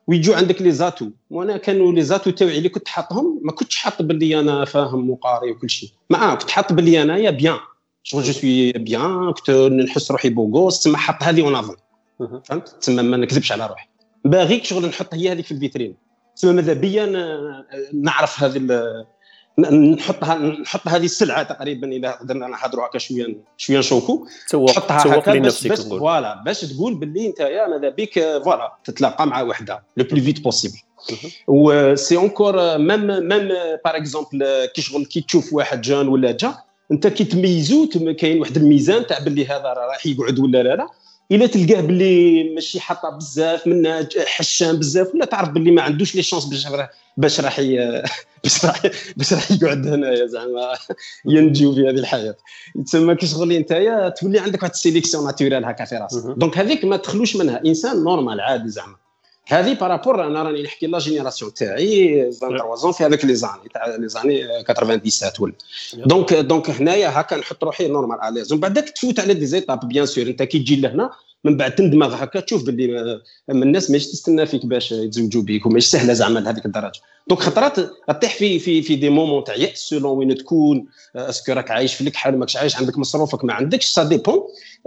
[0.08, 1.11] ويجوا عندك les atouts.
[1.30, 5.50] وأنا كانوا les atouts تاوعي اللي كنت حاطهم ما كنتش حاط باللي أنا فاهم وقاري
[5.50, 5.90] وكل شيء.
[6.10, 7.58] ما كنت حاط باللي انايا bien.
[8.02, 11.76] شغل je suis bien كنت نحس روحي beau gosse تما حط هذه en avant.
[12.44, 13.88] فهمت؟ تما ما نكذبش على روحي.
[14.24, 15.94] parce que شغل نحط هي هذه في ال vitrine.
[16.36, 17.06] تما ماذا بيا
[17.92, 18.56] نعرف هذه
[19.58, 25.66] نحطها نحط هذه السلعة تقريبا إذا قدرنا نحضروا هكا شوية شوية نشوكو نحطها هكا باش,
[25.66, 26.42] باش voilà.
[26.44, 28.72] باش تقول باللي أنت يا ماذا بك voilà.
[28.84, 29.82] تتلاقى مع وحدة.
[29.96, 30.78] le plus vite possible
[31.46, 33.48] و c'est encore même même
[33.84, 36.54] par exemple كي شغل كي تشوف واحد jeune ولا جا
[36.92, 40.86] أنت كي تميزو كاين واحد الميزان تاع باللي هذا راح يقعد ولا لا لا.
[41.32, 46.22] إلا تلقاه باللي ماشي حاطه بزاف منها حشام بزاف ولا تعرف باللي ما عندوش les
[46.22, 46.66] chances باش
[47.16, 47.60] باش راح
[48.44, 48.82] باش راح
[49.16, 50.74] باش راح يقعد هنايا زعما.
[51.24, 52.36] ينجو في هذه الحياة.
[52.86, 53.72] تسمى كي شغل انت
[54.20, 56.34] تولي عندك واحد ال sélection naturelle هكا في راسك.
[56.37, 57.60] donc هذيك ما تخلوش منها.
[57.66, 58.96] إنسان normal عادي زعما.
[59.50, 63.68] هذه par rapport أنا راني نحكي la génération تاعي 23 زون في هذاك les années
[63.74, 65.52] تاع les années 97 ولا.
[66.06, 69.88] donc donc هنايا هكا نحط روحي normal à l'aise ومن بعد تفوت على des étapes
[69.88, 71.11] bien sûr أنت كي تجي لهنا
[71.44, 76.12] من بعد تندمغ هكا تشوف باللي الناس ماهيش تستنى فيك باش يتزوجوا بيك وماهيش سهلة
[76.12, 77.00] زعما لهذيك الدرجة.
[77.28, 77.76] donc خطرات
[78.08, 81.94] تطيح في في في des moments تاع يأس selon وين تكون est-ce que راك عايش
[81.94, 84.40] في الكحل ماكش عايش عندك مصروفك ما عندكش ça dépend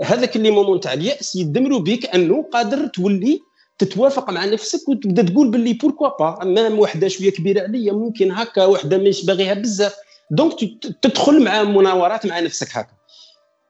[0.03, 3.50] هذاك les moments تاع اليأس يدمروا بك أنه قادر تولي
[3.81, 8.65] تتوافق مع نفسك وتبدا تقول باللي pourquoi pas même وحدة شوية كبيرة عليا ممكن هكا
[8.65, 9.95] وحدة مش باغيها بزاف.
[10.31, 10.53] donc
[11.01, 12.93] تدخل مع مناورات مع نفسك هكا.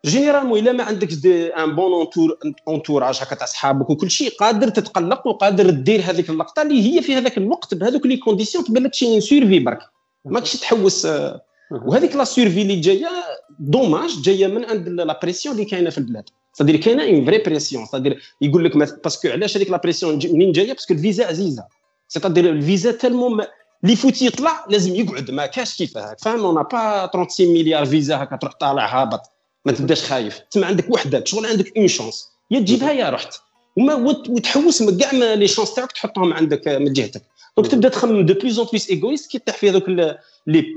[0.06, 5.28] généralement إلا ما عندكش un bon entour entourage هكا تاع صحابك وكل شيء قادر تتقلق
[5.28, 9.22] وقادر دير هذيك اللقطة اللي هي في هذاك الوقت بهذوك les conditions تبان لك شي
[9.22, 9.80] survie برك
[10.26, 11.08] ماكش تحوس.
[11.86, 13.10] وهذيك la survie اللي جاية
[13.60, 16.30] dommage جاية من عند la pression اللي كاينة في البلاد.
[16.54, 20.52] c'est-à-dire كاينة une vraie pression c'est-à-dire يقول لك parce que علاش هذيك la pression منين
[20.52, 21.64] جاية parce que الفيزا عزيزه
[22.08, 23.46] c'est-à-dire الفيزا tellement
[23.84, 28.24] اللي فوت يطلع لازم يقعد ما كاش كيفاه فاهم on a pas 36 مليار فيزا
[28.24, 29.22] هكا تروح طالع هابط
[29.66, 33.36] ما تبداش خايف تسمع عندك وحده شغل عندك une chance يا تجيبها يا رحت
[33.78, 33.94] وما
[34.30, 37.22] وتحوس من كاع les chances تاعك تحطهم عندك من جهتك
[37.58, 40.76] donc تبدا تخمم de plus en plus égoïste كي تطيح في هذوك les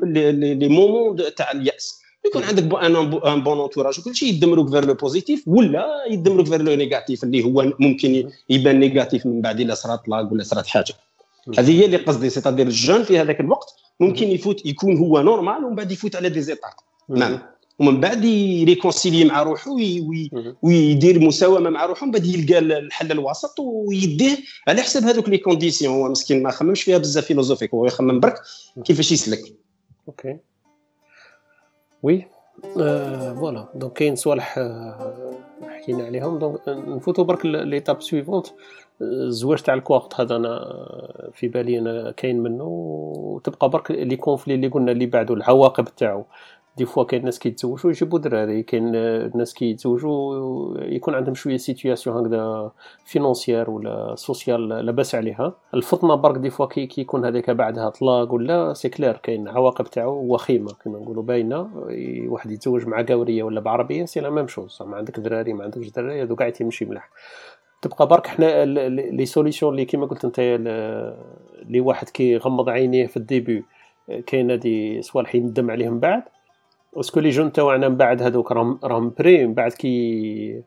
[0.54, 5.44] les moments تاع الياس يكون عندك un bon entourage وكل شيء يدمروك vers le positif
[5.46, 10.32] ولا يدمروك vers le négatif اللي هو ممكن يبان négatif من بعد إلا صرات لاك
[10.32, 10.94] ولا صرات حاجة.
[11.58, 15.64] هذه هي اللي قصدي c'est-à-dire ال jeune في هذاك الوقت ممكن يفوت يكون هو normal
[15.64, 16.70] ومن بعد يفوت على des étapes
[17.08, 17.38] نعم.
[17.78, 19.70] ومن بعد ي réconcilier مع روحه
[20.62, 25.94] ويدير مساومة مع روحه من بعد يلقى الحل الوسط ويديه على حساب هذوك les conditions
[25.94, 28.34] هو مسكين ما خممش فيها بزاف philosophique هو يخمم برك
[28.84, 29.40] كيفاش يسلك.
[30.08, 30.36] OK.
[32.04, 32.26] oui.
[32.74, 33.68] voilà.
[33.74, 34.58] donc كاين صوالح
[35.68, 36.38] حكينا عليهم.
[36.38, 38.46] donc نفوتوا برك l'étape suivante
[39.02, 40.60] الزواج تاع الكواغط هذا أنا
[41.32, 42.64] في بالي أنا كاين منه.
[42.64, 46.24] وتبقى برك les conflits اللي قلنا اللي بعدو العواقب تاعو.
[46.76, 48.90] des fois كاين ناس كيتزوجوا يجيبوا دراري كاين
[49.36, 52.70] ناس كيتزوجوا يكون عندهم شوية situation هكذا
[53.04, 55.54] financière ولا sociale لاباس عليها.
[55.74, 60.34] الفطنة برك des fois كي يكون هذاك بعدها طلاق ولا c'est clair كاين عواقب تاعو
[60.34, 61.70] وخيمة كما نقولوا باينة.
[62.28, 65.88] واحد يتزوج مع قاوريه ولا بعربية c'est la même chose ما عندك دراري ما عندكش
[65.88, 67.10] دراري هذو قاعد تمشي مليح
[67.82, 73.24] تبقى برك حنا les solutions اللي كيما قلت أنت اللي واحد كيغمض عينيه في ال
[73.24, 73.64] début
[74.26, 76.22] كاين هادي صوالح يندم عليهم بعد.
[77.00, 80.62] est-ce que les jeunes تاعنا من بعد هذوك راهم راهم prêts من بعد كي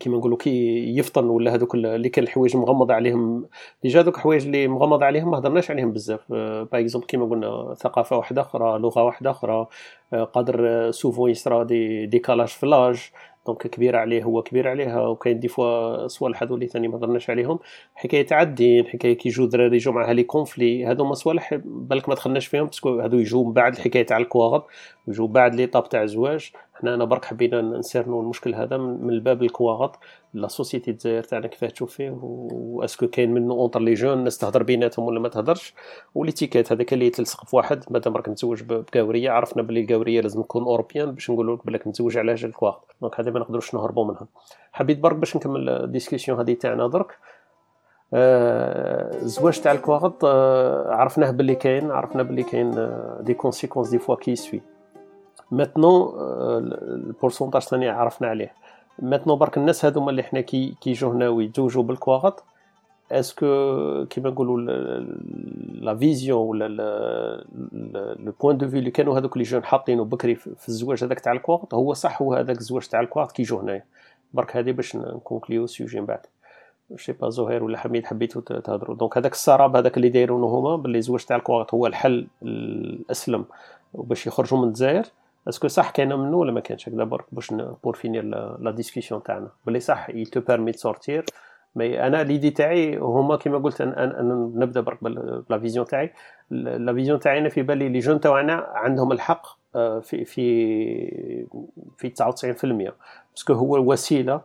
[0.00, 3.46] كيما نقولوا كي يفطن ولا هذوك اللي كان الحوايج مغمض عليهم.
[3.82, 6.32] déjà هذوك الحوايج اللي مغمض عليهم ما هضرناش عليهم بزاف.
[6.32, 9.66] par exemple كيما قلنا ثقافة واحدة أخرى لغة واحدة أخرى
[10.12, 13.10] قادر souvent يصرا des décalages في l'âge
[13.46, 17.58] donc كبير عليه هو كبير عليها وكاين des fois صوالح هذو ثاني ما هضرناش عليهم.
[17.94, 22.08] حكاية تاع الدين حكاية كي يجوا دراري يجوا معها les conflits هذو ما صوالح بالك
[22.08, 24.66] ما دخلناش فيهم parce que هذو يجوا من بعد الحكاية تاع الكواغط
[25.08, 29.10] يجوا بعد les étapes تاع الزواج حنا أنا برك حبينا ن cerner المشكل هذا من
[29.10, 29.98] الباب الكواغط
[30.34, 34.18] la société الجزائر تاعنا كيفاه تشوف فيه و est-ce que كاين منه entre les jeunes
[34.18, 35.74] الناس تهضر بيناتهم ولا ما تهضرش
[36.14, 40.42] و l'étiquette هذاك اللي تلصق في واحد مادام راك نتزوج بكاورية عرفنا بلي الكاورية لازم
[40.42, 44.04] تكون européenne باش نقولوا لك بلاك نتزوج على جال الكواغط donc هذه ما نقدروش نهربوا
[44.04, 44.26] منها.
[44.72, 47.18] حبيت برك باش نكمل ال discussion هذه تاعنا درك.
[48.12, 50.24] الزواج تاع الكواغط
[50.88, 54.60] عرفناه باللي كاين عرفنا باللي كاين des conséquences des fois qui suivent
[55.50, 56.14] maintenant
[56.88, 58.52] ال pourcentage ثاني عرفنا عليه.
[58.98, 62.44] maintenant برك الناس هذوما اللي حنا كي كيجوا هنا ويتزوجوا بالكواغط
[63.12, 64.60] est-ce que كيما نقولوا
[65.74, 66.68] la vision ولا
[68.18, 71.32] le point de vue اللي كانوا هذوك les jeunes حاطينه بكري في الزواج هذاك تاع
[71.32, 73.84] الكواغط هو صح هو هذاك الزواج تاع الكواغط كيجوا هنايا.
[74.34, 76.20] برك هذه باش ن conclure ال sujet من بعد.
[76.96, 78.96] je sais pas زهير ولا حميد حبيتو تهضروا.
[78.96, 83.44] donc هذاك السراب هذاك اللي دايرونه هما باللي الزواج تاع الكواغط هو الحل الأسلم.
[83.94, 85.04] وباش يخرجوا من الجزائر
[85.48, 87.54] est-ce que صح كاينة منه ولا ما كانش هكذا برك باش
[87.84, 88.24] pour finir
[88.60, 91.24] la discussion تاعنا بلي صح il te permet sortir
[91.76, 96.12] mais أنا l'idée تاعي هما كيما قلت أنا, أنا نبدا برك ب la vision تاعي
[96.50, 101.46] la vision تاعي أنا في بالي les jeunes تاعنا عندهم الحق آه، في في
[101.98, 102.92] في 99%
[103.32, 104.40] parce que هو الوسيلة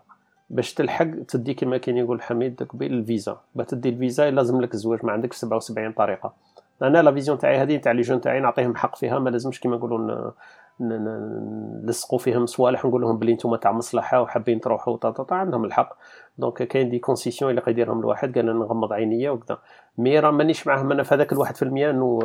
[0.49, 3.41] باش تلحق تدي كما كان يقول حميد قبيل الفيزا.
[3.55, 6.33] باش تدي الفيزا لازم لك الزواج ما عندكش 77 طريقة.
[6.81, 9.75] أنا la vision تاعي هذه تاع les jeunes تاعي نعطيهم حق فيها ما لازمش كيما
[9.75, 10.31] نقولوا
[10.79, 14.97] نلصقوا فيهم صوالح نقول لهم بلي نتوما تاع مصلحة وحابين تروحوا
[15.35, 15.97] عندهم الحق.
[16.39, 19.57] donc كاين des concessions اللي يديرهم الواحد قال نغمض عينيا وكذا.
[19.97, 22.19] mais راه مانيش معاهم أنا في هذاك الواحد في المية إنه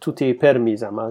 [0.00, 1.02] tout est permis زعما.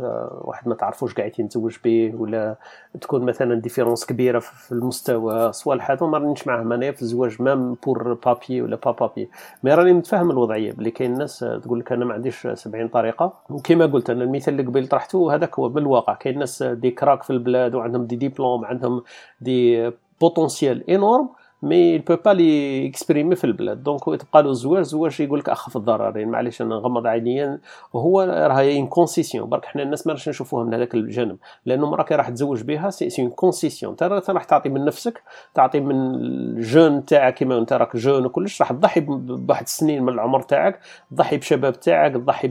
[0.41, 2.55] واحد ما تعرفوش قاعد يتزوج به ولا
[3.01, 7.77] تكون مثلا différence كبيرة في المستوى صوالح هذو ما رانيش معاهم انايا في الزواج même
[7.85, 9.29] pour papiers ولا با بابي
[9.63, 10.71] مي راني متفاهم الوضعية.
[10.71, 13.33] بلي كاين ناس تقول لك أنا ما عنديش 70 طريقة.
[13.49, 16.13] وكما قلت أنا المثال اللي قبيل طرحته هذاك هو بالواقع.
[16.13, 19.03] كاين ناس des cracks في البلاد وعندهم des diplômes عندهم
[19.41, 19.91] des
[20.21, 21.29] potentiels énormes
[21.63, 23.83] mais peut pas les exprimer في البلاد.
[23.83, 26.29] donc تبقى له الزواج الزواج يقول لك اخف الضررين.
[26.29, 27.59] معليش أنا نغمض عينيا
[27.93, 31.37] وهو راه une concession برك حنا الناس ما راش نشوفوها من هذاك الجانب.
[31.65, 35.21] لأنه مرا كي راح تزوج بها c'est une concession انت راح تعطي من نفسك
[35.53, 37.33] تعطي من ال jeune تاعك.
[37.33, 40.79] كيما أنت راك jeune وكلش راح تضحي بواحد السنين من العمر تاعك
[41.11, 42.47] تضحي بشباب تاعك تضحي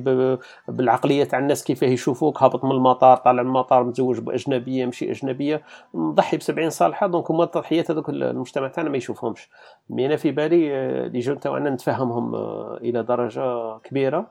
[0.69, 2.43] بالعقلية تاع الناس كيفاه يشوفوك.
[2.43, 5.63] هابط من المطار طالع من المطار متزوج بأجنبية مشي أجنبية.
[5.95, 7.07] نضحي ب 70 صالحة.
[7.07, 9.51] donc هما التضحيات هذوك المجتمع تاعنا يشوفهمش.
[9.91, 14.27] mais أنا في بالي آه، les jeunes تاعنا نتفهمهم آه، إلى درجة كبيرة.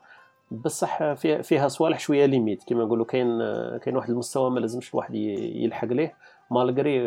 [0.52, 2.64] بصح فيها, فيها صوالح شوية limite.
[2.68, 6.14] كما نقولوا كاين آه، كاين واحد المستوى ما لازمش الواحد يلحق ليه.
[6.52, 7.00] malgré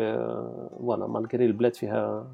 [0.77, 2.27] voilà malgré البلاد فيها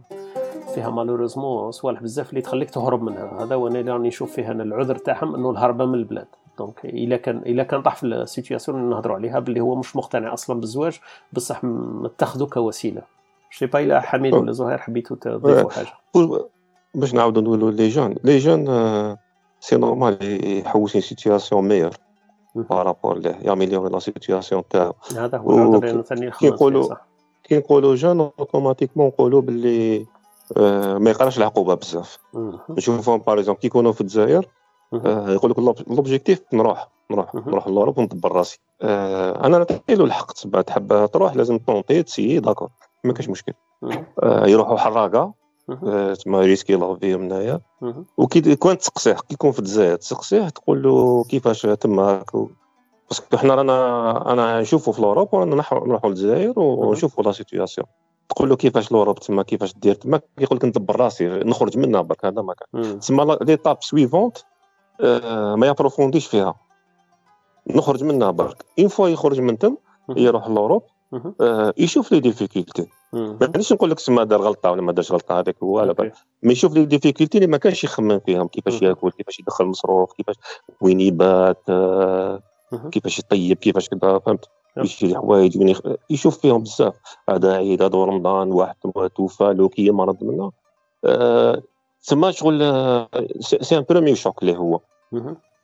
[0.76, 3.44] فيها malheureusement صوالح بزاف اللي تخليك تهرب منها.
[3.44, 6.28] هذا وأنا اللي راني نشوف فيها العذر تاعهم إنه الهربة من البلاد.
[6.58, 9.96] donc إلا كان إلا كان طاح في ال situation اللي نهضروا عليها باللي هو مش
[9.96, 11.00] مقتنع أصلا بالزواج
[11.34, 13.02] بصح متخذه كوسيلة.
[13.52, 15.88] je sais pas إلى حميد ولا زهير حبيتوا تضيفوا حاجة
[16.96, 18.16] باش نعاودوا نقولوا les jeunes.
[18.24, 18.66] les jeunes
[19.60, 20.18] c'est normal
[20.60, 21.92] يحوسوا situation meilleure
[22.56, 25.80] par rapport ليه ي améliorer la situation تاعو هذا هو
[26.40, 26.96] كي نقولوا
[27.44, 30.06] كي نقولوا jeunes automatiquement نقولوا باللي
[31.00, 32.18] ما يقراش العقوبة بزاف.
[32.70, 34.48] نشوفهم par exemple كي يكونوا في الجزائر
[35.28, 38.60] يقول لك l'objectif نروح نروح نروح l'Europe وندبر راسي.
[38.82, 42.70] أنا نعطي له الحق تبع تحب تروح لازم tenter ت essayer d'accord
[43.04, 43.54] ما كاش مشكل.
[44.24, 45.34] آه يروحوا حراقة
[45.84, 47.62] آه، تما risquer la vie منايا
[48.18, 52.32] وكي كون تسقسيه كي يكون في الجزائر تسقسيه تقول له كيفاش تماك.
[53.10, 57.88] parce que حنا رانا أنا نشوفوا في l'Europe ورانا نروحوا للجزائر ونشوفوا la situation.
[58.30, 62.26] تقول له كيفاش l'Europe تما كيفاش دير؟ تما يقول لك ندبر راسي نخرج منها برك
[62.26, 63.00] هذا ما كان.
[63.00, 64.38] تسمى l'étape suivante
[65.02, 66.56] آه ما ي approfondir ش فيها.
[67.68, 68.66] نخرج منها برك.
[68.80, 69.78] une fois يخرج من تم
[70.10, 70.84] يروح l'Europe
[71.42, 75.56] آه يشوف les difficultés مانيش نقول لك ما دار غلطة ولا ما دارش غلطة هذاك
[75.64, 76.12] هو لا
[76.44, 80.36] mais يشوف les difficultés اللي ما كانش يخمم فيهم كيفاش ياكل كيفاش يدخل مصروف كيفاش
[80.82, 82.42] وين يبات آه
[82.92, 84.46] كيفاش يطيب كيفاش كذا فهمت؟
[84.78, 85.76] يشري حوايج وين
[86.10, 86.94] يشوف فيهم بزاف.
[87.30, 88.76] هذا عيد هذا رمضان واحد
[89.16, 90.52] توفى لوكي مرض منه.
[91.06, 91.62] آه
[92.04, 92.60] تسمى شغل
[93.40, 94.80] c'est un premier choc اللي هو.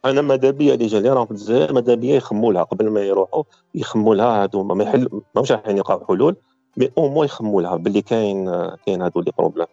[0.06, 3.02] أنا ماذا بيا اللي جا لي راهم في الجزائر ماذا بيا يخموا لها قبل ما
[3.02, 3.44] يروحوا
[3.76, 6.36] يخموا لها هادو ما يحل ماهمش راح يلقاو حلول
[6.78, 8.46] مي أو مو يخموا لها باللي كاين
[8.86, 9.68] كاين هادو les problèmes.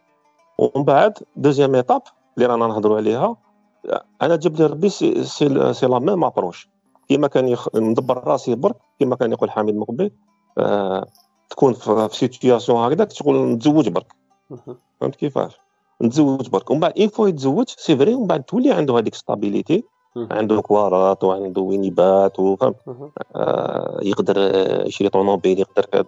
[0.59, 2.03] ومن بعد deuxième étape
[2.37, 3.37] اللي رانا نهضروا عليها
[4.23, 6.69] أنا جاب لي ربي c'est c'est, c'est la même approche
[7.09, 7.77] كيما كان يخ...
[7.77, 10.11] ندبر راسي برك كيما كان يقول حميد مقبل
[10.59, 11.07] آه...
[11.51, 14.13] تكون في, في situation هكذاك تقول نتزوج برك.
[15.01, 15.53] فهمت كيفاش؟
[16.03, 16.71] نتزوج برك.
[16.71, 19.85] ومن بعد une fois يتزوج c'est vrai ومن بعد تولي عنده هذيك stabilité
[20.17, 22.77] عنده كواغط وعنده وين يبات وفهمت
[23.37, 24.37] آه يقدر
[24.87, 26.05] يشري طوموبيل يقدر كذا.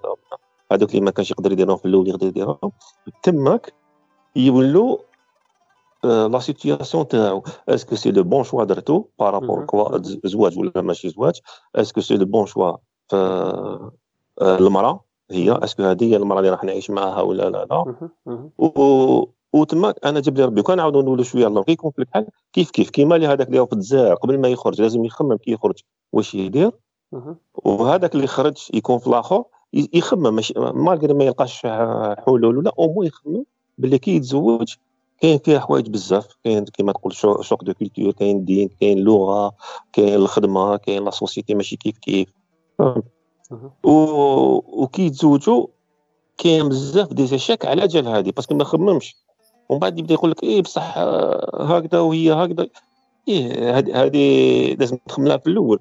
[0.73, 2.73] هذوك اللي ما كانش يقدر يديرهم في الأول يقدر يديرهم.
[3.23, 3.73] تماك
[4.37, 4.97] يولوا
[6.05, 7.43] la situation تاعو.
[7.69, 11.41] est-ce que c'est le bon choix درتو par rapport زواج ولا ماشي زواج؟
[11.77, 12.77] est-ce que c'est le bon choix
[14.43, 15.53] المرأة هي.
[15.63, 17.85] est-ce que هذه هي المرأة اللي راح نعيش معاها ولا لا؟ لا
[19.57, 22.71] وتما أنا جاب لي ربي وكان نعاودو نقولوا شوية الله كي يكون في الحال كيف
[22.71, 25.83] كيف؟ كيما اللي هذاك اللي في الجزائر قبل ما يخرج لازم يخمم كي يخرج.
[26.13, 26.71] واش يدير؟
[27.55, 31.67] وهذاك اللي خرج يكون في الآخر يخمم ماشي malgré ما يلقاش
[32.27, 33.45] حلول ولا أو مو يخمم.
[33.79, 34.75] باللي كي يتزوج
[35.21, 36.37] كاين فيها حوايج بزاف.
[36.45, 37.13] كاين كيما تقول
[37.45, 39.53] choc de culture كاين دين كاين لغة
[39.93, 42.29] كاين الخدمة كاين la société ماشي كيف كيف.
[43.85, 43.91] و...
[44.83, 45.67] وكي يتزوجوا
[46.39, 49.26] كاين بزاف دي على جال هذه parce que ما خممش.
[49.69, 50.99] ومن بعد يبدا يقول لك إيه بصح
[51.55, 52.67] هكذا وهي هكذا.
[53.29, 55.81] إيه هذه لازم تخمم لها في الأول.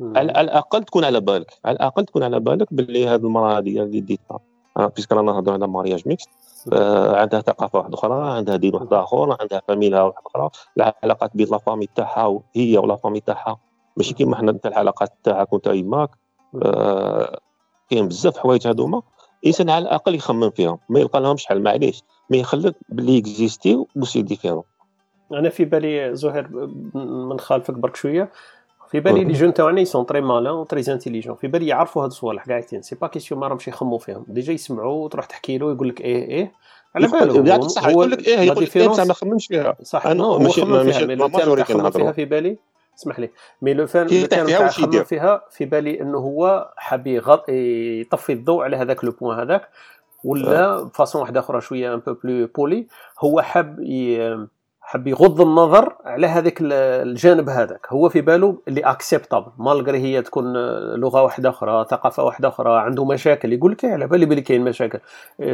[0.00, 1.52] على الأقل تكون على بالك.
[1.64, 4.38] على الأقل تكون على بالك باللي هذه المراه هذه اللي ديتها.
[4.96, 6.24] puisque رانا نهضروا على mariage mixte
[6.72, 11.46] آه عندها ثقافة واحدة أخرى عندها دين واحد آخر عندها فاميلا واحدة أخرى العلاقات بين
[11.50, 13.58] la famille تاعها هي و la famille تاعها.
[13.96, 16.10] ماشي كيما حنا انت العلاقات تاعك وانت يماك.
[16.62, 17.40] آه
[17.90, 19.02] كاين بزاف حوايج هذوما
[19.42, 21.62] الانسان على الأقل يخمم فيهم ما يلقى لهمش حل.
[21.62, 22.02] معليش.
[22.30, 24.62] ما يخليك باللي exister و c'est différent
[25.32, 26.48] أنا في بالي زهير
[26.94, 28.30] نخالفك برك شوية.
[28.90, 32.44] في بالي les jeunes تاعنا sont très malins très intelligents في بالي يعرفوا هاد الصوالح
[32.44, 34.24] قاعدين c'est pas question ما راهمش يخموا فيهم.
[34.28, 36.52] déjà يسمعوا وتروح تحكي له يقول لك إيه إيه.
[36.94, 39.76] على بالو صح يقول لك إيه يقول لك انت ما خممش فيها.
[39.82, 42.58] صح انه ماشي ماشي ما فيها في بالي.
[42.98, 43.30] اسمح لي.
[43.62, 44.08] mais لو فان
[45.04, 49.68] فيها في بالي إنه هو حاب يطفي الضوء على هذاك le point هذاك.
[50.24, 52.86] ولا ب façon واحدة أخرى شوية un peu plus polie
[53.20, 53.80] هو حاب
[54.82, 57.86] حب يغض النظر على هذاك الجانب هذاك.
[57.90, 60.52] هو في باله اللي acceptable malgré هي تكون
[60.94, 64.98] لغة واحدة أخرى ثقافة واحدة أخرى عنده مشاكل يقول لك على بالي بلي كاين مشاكل.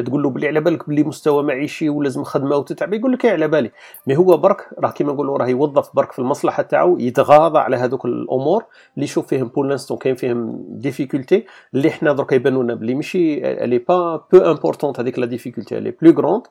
[0.05, 3.71] تقول له بلي على بالك بلي مستوى معيشي ولازم خدمة وتتعب يقول لك على بالي.
[4.07, 8.05] mais هو برك راه كيما نقولوا راه يوظف برك في المصلحة تاعو يتغاضى على هذوك
[8.05, 12.95] الأمور اللي يشوف فيهم pour l'instant كاين فيهم difficultés اللي حنا درك يبانوا لنا بلي
[12.95, 16.43] ماشي les plus importantes هذيك la difficulté la plus grande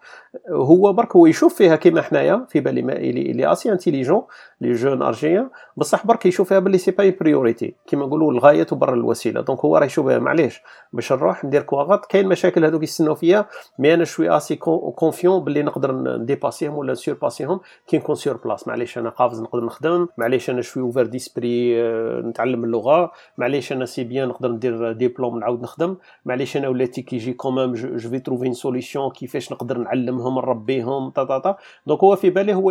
[0.49, 4.21] هو برك هو يشوف فيها كيما حنايا في بالي اللي اللي assez intelligents
[4.61, 5.49] les jeunes algériens.
[5.78, 9.41] بصح برك يشوف فيها باللي c'est pas priorité كيما نقولوا الغاية تبرر الوسيلة.
[9.41, 10.62] donc هو راه يشوفها معليش
[10.93, 12.06] باش نروح ندير كواغات.
[12.06, 13.45] كاين مشاكل هذوك يستناو فيا
[13.79, 17.97] mais أنا je suis assez confiant باللي نقدر ن dépasser هم ولا surpasser هم كي
[17.97, 20.08] نكون sur place معليش أنا قافز نقدر نخدم.
[20.17, 21.81] معليش أنا je suis ouvert d'esprit
[22.21, 23.12] نتعلم اللغة.
[23.38, 25.95] معليش أنا c'est bien نقدر ندير ديبلوم نعاود نخدم.
[26.25, 31.10] معليش أنا ولادي كي يجي quand même je vais trouver solution كيفاش نقدر نعلمهم نربيهم
[31.10, 32.69] تا donc هو في بالي هو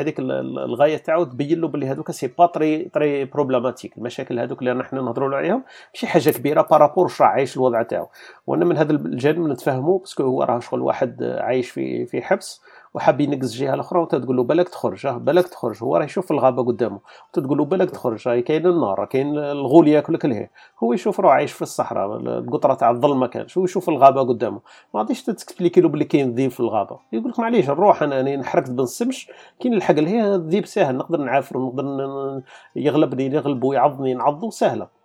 [0.00, 4.74] هذيك الغاية تاعو تبين له باللي هذوك c'est pas très très problématique المشاكل هذوك اللي
[4.74, 8.08] نحن نهضروا عليهم ماشي حاجة كبيرة par rapport واش راه عايش الوضع تاعو.
[8.46, 12.62] وأنا من هذا الجانب نتفاهموا parce que هو راه شغل واحد عايش في في حبس.
[12.94, 15.82] وحاب ينقز الجهه الأخرى وانت تقول له بالك تخرج بالك تخرج.
[15.82, 19.88] هو راه يشوف الغابة قدامه وانت تقول له بالك تخرج راهي كاين النار كاين الغول
[19.88, 20.50] ياكلك لهيه.
[20.82, 24.60] هو يشوف روح عايش في الصحراء القطرة تاع الظل ما كانش هو يشوف الغابة قدامه.
[24.94, 26.98] ما غاديش ت expliquer له بلي كاين ذيب في الغابة.
[27.12, 29.30] يقول لك معليش نروح أنا اني نحركت بنصمش
[29.60, 32.42] كاين الحق لهيه الذيب ساهل نقدر نعافر نقدر
[32.76, 35.03] يغلبني يغلبو يعضني نعضو سهله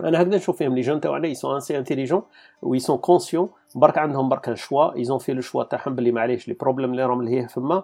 [0.00, 2.22] أنا هكذا نشوف فيهم les jeunes تاعنا ils sont assez intelligents
[2.62, 6.48] et sont conscients برك عندهم برك choix ils ont fait le choix تاعهم بلي معليش
[6.48, 7.82] les problèmes اللي راهم لهيه فما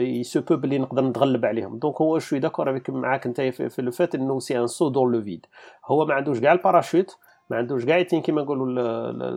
[0.00, 1.78] يسو بو بلي نقدر نتغلب عليهم.
[1.78, 5.12] donc هو je suis d'accord معاك أنت في le fait إنه c'est un saut dans
[5.12, 5.46] le vide
[5.86, 7.16] هو ما عندوش كاع الباراشوت
[7.50, 8.66] ما عندوش كاع يتين كيما نقولوا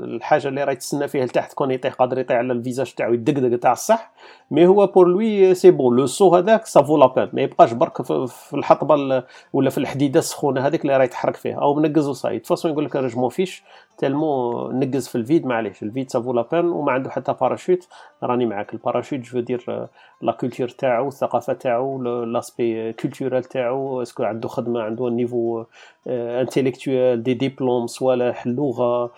[0.06, 3.60] الحاجة اللي راه يتسنى فيها لتحت كون يطيح قادر يطيح على ال visage تاعو يدقدق
[3.60, 4.13] تاع الصح.
[4.52, 7.74] mais هو pour lui c'est bon le saut هذاك ça vaut la peine ما يبقاش
[7.74, 11.56] برك في الحطبه ولا في الحديدة السخونة هذيك اللي راه يتحرك فيها.
[11.56, 13.63] أو منقز و ça y est façon يقول لك je m'en fiche
[13.98, 15.46] tellement نقز في ال vide.
[15.46, 15.84] معليش.
[15.84, 17.88] الفيد ça vaut la peine وما عنده حتى باراشوت
[18.24, 18.74] راني معاك.
[18.74, 19.88] ال parachute je veux dire
[20.22, 24.02] la culture تاعو الثقافة تاعو l'aspect culturel تاعو.
[24.02, 25.63] est-ce que عنده خدمة عنده niveau
[26.08, 29.12] intellectuel des diplômes صوالح اللغة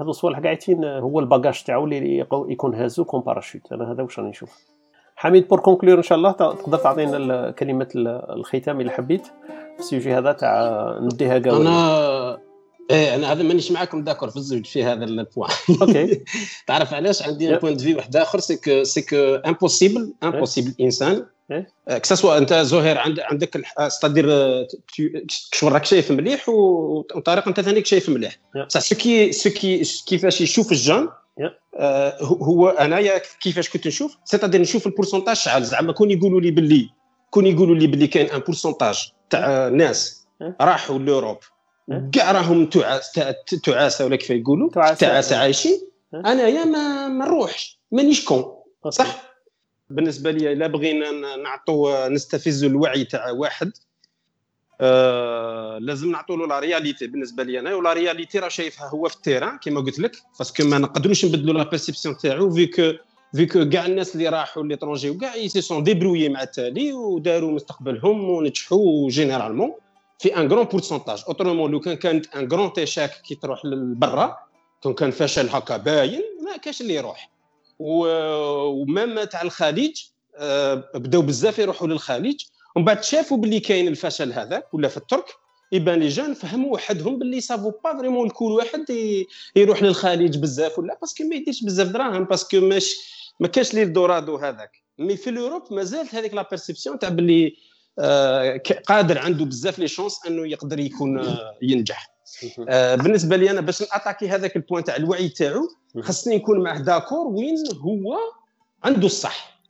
[0.00, 3.72] هذو الصوالح قاعدين هو ال bagage تاعو اللي يكون هازو comme parachute.
[3.72, 4.50] أنا هذا واش راني نشوف.
[5.16, 10.14] حميد pour conclure إن شاء الله تقدر تعطينا كلمة الختام اللي حبيت؟ في ال sujet
[10.14, 12.38] هذا تاع نديها قوي أنا
[12.90, 15.50] إيه أنا هذا مانيش معاكم d'accord في الزوج في هذا ال point.
[15.82, 16.24] OK.
[16.66, 21.26] تعرف علاش؟ عندي point de vue واحد آخر c'est que c'est que impossible impossible إنسان
[21.88, 24.26] كساسوا أنت زهير عندك c'est-à-dire
[25.28, 28.36] شغل راك شايف مليح وطريقة أنت ثاني شايف مليح.
[28.66, 31.08] بصح ce qui ce qui كيفاش يشوف الجان
[32.22, 35.64] هو أنايا كيفاش كنت نشوف c'est-à-dire نشوف ال pourcentage شحال.
[35.64, 36.88] زعما كون يقولوا لي باللي
[37.30, 40.26] كون يقولوا لي باللي كاين un pourcentage تاع ناس
[40.60, 41.38] راحوا l'Europe
[42.12, 42.70] كاع راهم
[43.64, 45.80] تعاسه ولا كيف يقولوا تعاسه عايشين.
[46.14, 48.44] أنايا ما نروحش مانيش كون.
[48.88, 49.29] صح؟
[49.90, 53.72] بالنسبة لي إلا بغينا نعطوا نستفزوا الوعي تاع واحد
[54.80, 59.08] آه لازم نعطوا له la réalité بالنسبة لي أنا و la réalité راه شايفها هو
[59.08, 62.67] في ال terrain كما قلت لك parce que ما نقدروش نبدلوا la perception تاعو vu
[62.67, 62.92] que
[63.34, 68.30] vu que كاع الناس اللي راحوا l'étranger وكاع se sont débrouillés مع التالي وداروا مستقبلهم
[68.30, 69.72] ونجحوا généralement
[70.18, 74.36] في un grand pourcentage autrement لو كان كانت un grand échec كي تروح لبرا
[74.82, 77.30] كون كان فشل هكا باين ما كاش اللي يروح.
[77.80, 80.02] و même تاع الخليج
[80.36, 82.44] آه، بداو بزاف يروحوا للخليج.
[82.76, 85.24] ومن بعد شافوا باللي كاين الفشل هذاك ولا في الترك
[85.72, 88.84] يبان les gens فهموا وحدهم باللي ça vaut pas vraiment le coup واحد
[89.56, 92.96] يروح للخليج بزاف ولا parce que ما يديرش بزاف دراهم parce que ماش
[93.40, 94.70] ما كاش l'Eldorado هذاك.
[94.98, 97.56] mais في l'Europe مازالت هذيك la perception تاع باللي
[98.86, 102.10] قادر عنده بزاف les chances أنه يقدر يكون ينجح.
[103.02, 105.68] بالنسبة لي أنا باش ن attaquer هذاك ال point تاع الوعي تاعو
[106.00, 108.18] خاصني نكون معه d'accord وين هو
[108.84, 109.60] عنده الصح.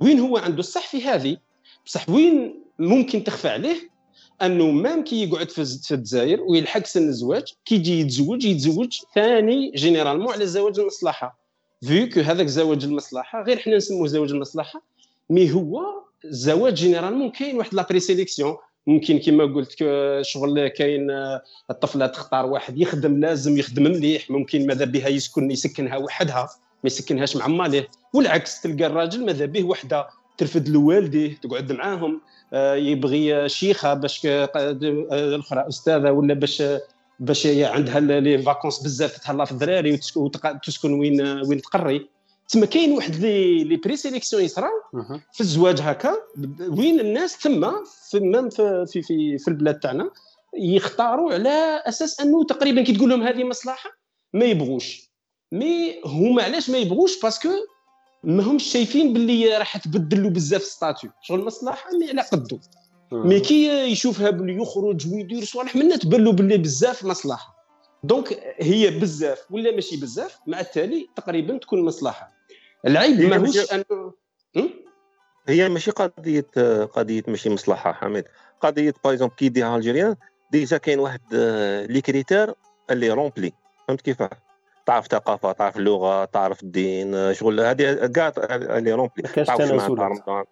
[0.00, 1.36] وين هو عنده الصح في هذه؟
[1.86, 3.90] بصح وين ممكن تخفى عليه؟
[4.42, 10.32] أنه même كي يقعد في الجزائر ويلحق سن الزواج كي يجي يتزوج يتزوج ثاني généralement
[10.32, 11.40] على زواج المصلحة.
[11.82, 14.82] vu que هذاك زواج المصلحة غير حنا نسموه زواج المصلحة
[15.30, 15.80] mais هو
[16.24, 18.56] الزواج généralement كاين واحد la présélection
[18.86, 19.84] ممكن كما قلت
[20.20, 21.10] شغل كاين
[21.70, 24.30] الطفله تختار واحد يخدم لازم يخدم مليح.
[24.30, 26.48] ممكن ماذا بها يسكن يسكنها وحدها
[26.84, 27.88] ما يسكنهاش مع ماليه.
[28.14, 30.06] والعكس تلقى الراجل ماذا به وحده
[30.38, 32.20] ترفد لوالديه تقعد معاهم
[32.52, 36.62] آه، يبغي شيخه باش الأخرى أستاذة ولا باش
[37.20, 42.08] باش عندها les vacances بزاف تتهلا في الدراري وتسكن وين وين تقري.
[42.52, 44.70] تما كاين واحد les les présélections يصرا
[45.32, 46.16] في الزواج هكا
[46.68, 47.74] وين الناس تما
[48.10, 50.10] في مام في في في, في البلاد تاعنا
[50.58, 53.90] يختاروا على أساس أنه تقريبا كي تقول لهم هذه مصلحة
[54.32, 55.10] ما يبغوش.
[55.52, 57.48] mais هما علاش ما يبغوش؟ parce que
[58.24, 62.58] ما همش شايفين باللي راح تبدل له بزاف statut شغل المصلحه mais على قدو.
[63.12, 67.56] mais كي يشوفها باللي يخرج ويدير صوالح منها تبان له باللي بزاف مصلحة.
[68.04, 72.39] donc هي بزاف ولا ماشي بزاف مع التالي تقريبا تكون مصلحة.
[72.86, 74.12] العيب ماهوش انه
[75.48, 76.46] هي ماشي قضيه
[76.84, 78.24] قضية ماشي مصلحة حميد.
[78.60, 80.16] قضية par exemple كي يديها الجيريان
[80.50, 81.20] déjà كاين واحد
[81.88, 82.54] les critères
[82.90, 83.52] اللي remplit
[83.88, 84.30] فهمت كيفاه
[84.86, 90.46] تعرف ثقافه تعرف اللغة تعرف الدين شغل هذه كاع اللي remplit تعرف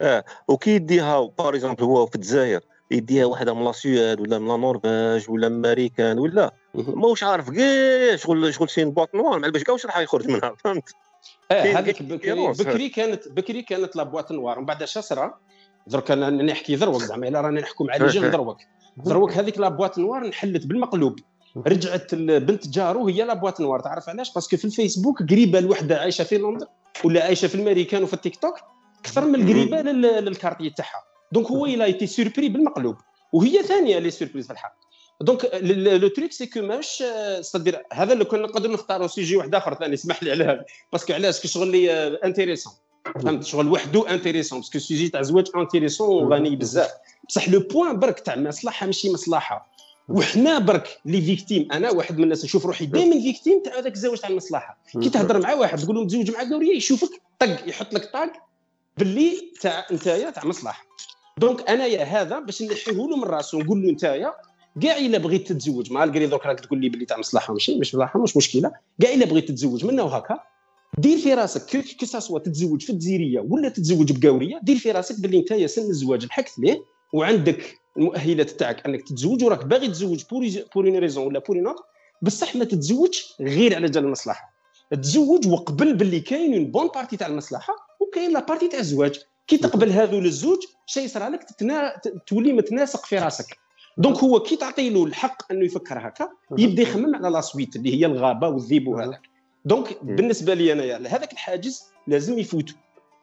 [0.00, 2.60] آه وكي يديها par exemple هو في الجزائر
[2.90, 7.50] يديها واحدة من la Suède ولا من la Norvège ولا من امريكان ولا ماهوش عارف
[7.50, 10.94] كاع شغل شغل c'est une boîte noire ما باش كاع واش راح يخرج منها فهمت
[11.50, 14.58] آه هذيك بكري بكري كانت بكري كانت la boîte noire.
[14.58, 15.34] ومن بعد اش صرا
[15.86, 18.58] درك أنا نحكي دروك زعما إلا راني نحكم على جهه دروك
[18.96, 21.18] دروك هذيك la boîte noire نحلت بالمقلوب.
[21.56, 23.80] رجعت بنت جارو هي la boîte noire.
[23.80, 26.66] تعرف علاش؟ parce que في الفيسبوك قريبة الوحده عايشة في لندن
[27.04, 28.54] ولا عايشة في الامريكان وفي التيك توك
[29.00, 29.82] أكثر من القريبه
[30.20, 31.04] لل quartier تاعها.
[31.32, 32.96] donc هو il a été surpris بالمقلوب.
[33.32, 34.79] وهي ثانية les surprises في الحق
[35.22, 37.02] donc le truc c'est que ماش
[37.40, 40.64] صدر هذا لو كنا نقدروا نختاروا سيجي واحد آخر ثاني اسمح لي على هذا.
[40.92, 41.92] باسكو علاش؟ كي شغل لي
[42.24, 42.72] انتيريسون.
[43.22, 44.60] فهمت؟ شغل وحده انتيريسون.
[44.60, 46.90] باسكو سيجي تاع زواج انتيريسون وغني بزاف.
[47.28, 49.70] بصح لو بوان برك تاع مصلحة ماشي مصلحة.
[50.08, 54.18] وحنا برك لي فيكتيم أنا واحد من الناس نشوف روحي دائما فيكتيم تاع هذاك الزواج
[54.18, 54.78] تاع المصلحة.
[55.02, 58.32] كي تهضر مع واحد تقول له متزوج مع قوريه يشوفك طق يحط لك طاق
[58.98, 60.84] باللي تاع نتايا تاع مصلحة.
[61.38, 64.34] دونك أنايا هذا باش نحيه له من راسه ونقول له نتايا
[64.82, 67.94] كاع إلا بغيت تتزوج مع الكري دوك راك تقول لي بلي تاع مصلحة ماشي مش
[67.94, 68.72] مصلحة مش مشكلة.
[69.02, 70.40] كاع إلا بغيت تتزوج منه وهكا
[70.98, 75.40] دير في راسك كي سوا تتزوج في الجزيرية ولا تتزوج بقاوريه دير في راسك باللي
[75.40, 76.82] نتايا سن الزواج لحقت ليه.
[77.12, 80.46] وعندك المؤهلات تاعك أنك تتزوج وراك باغي تتزوج بور
[80.76, 81.74] اون ريزون ولا بور اون
[82.22, 84.54] بصح ما تتزوجش غير على جال المصلحة.
[85.02, 89.20] تزوج وقبل باللي كاين اون بون بارتي تاع المصلحة وكاين لا بارتي تاع الزواج.
[89.46, 92.00] كي تقبل هذو للزوج شيء يصرى لك تتنا...
[92.26, 93.59] تولي متناسق في راسك.
[93.98, 96.28] donc هو كي تعطي له الحق أنه يفكر هكا
[96.58, 99.20] يبدا يخمم على la suite اللي هي الغابة والذيب وهذاك.
[99.64, 102.74] donc بالنسبة لي أنايا هذاك الحاجز لازم يفوتو.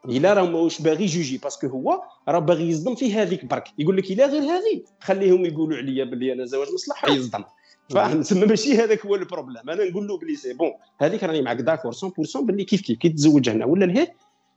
[0.05, 3.67] إلا راه ماهوش باغي juger parce que هو راه باغي يصدم في هذيك برك.
[3.77, 7.43] يقول لك إلا غير هذه خليهم يقولوا عليا باللي أنا زواج مصلحه يصدم.
[7.89, 9.69] فاهم؟ تسمى ماشي هذاك هو ال problème.
[9.69, 13.09] أنا نقول له بلي c'est bon هذيك راني معك d'accord 100% باللي كيف كيف كي
[13.09, 13.65] تتزوج هنا.
[13.65, 14.15] ولا لهيه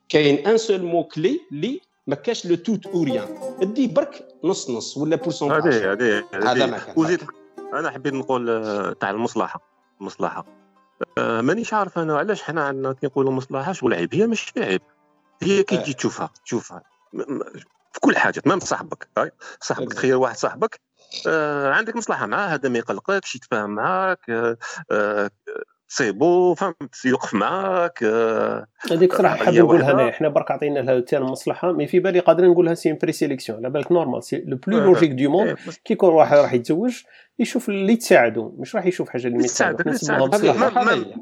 [0.08, 1.80] كاين ان سول مو كلي اللي
[2.10, 3.28] ما كاش لو توت أو ريان.
[3.62, 6.94] ادي برك نص نص ولا بورسونتاج هذه هذه هذا ما كان.
[6.96, 7.20] وزيد
[7.74, 9.60] أنا حبيت نقول آه، تاع المصلحة.
[10.00, 10.46] المصلحة.
[11.18, 14.82] آه مانيش عارف أنا علاش حنا عندنا كي نقولوا مصلحة شغل عيب هي مش عيب.
[15.42, 16.82] هي كي تجي تشوفها تشوفها.
[17.92, 18.40] في كل حاجة.
[18.40, 19.08] تمام؟ صاحبك.
[19.60, 19.92] صاحبك.
[19.92, 20.80] تخيل واحد صاحبك.
[21.26, 24.56] آه عندك مصلحة معاه هذا ما يقلقكش يتفاهم معاك آه
[24.90, 25.30] آه
[25.90, 31.26] تصيبو فهمت يوقف معاك آه، هذيك صراحة حاب نقولها انا حنا برك عطينا لها terme
[31.26, 35.10] مصلحة mais في بالي قادرين نقولها c'est présélection على بالك normal c'est le plus logique
[35.10, 37.02] du monde كي يكون واحد راح يتزوج
[37.38, 39.86] يشوف اللي تساعده مش راح يشوف حاجة اللي ما تساعدك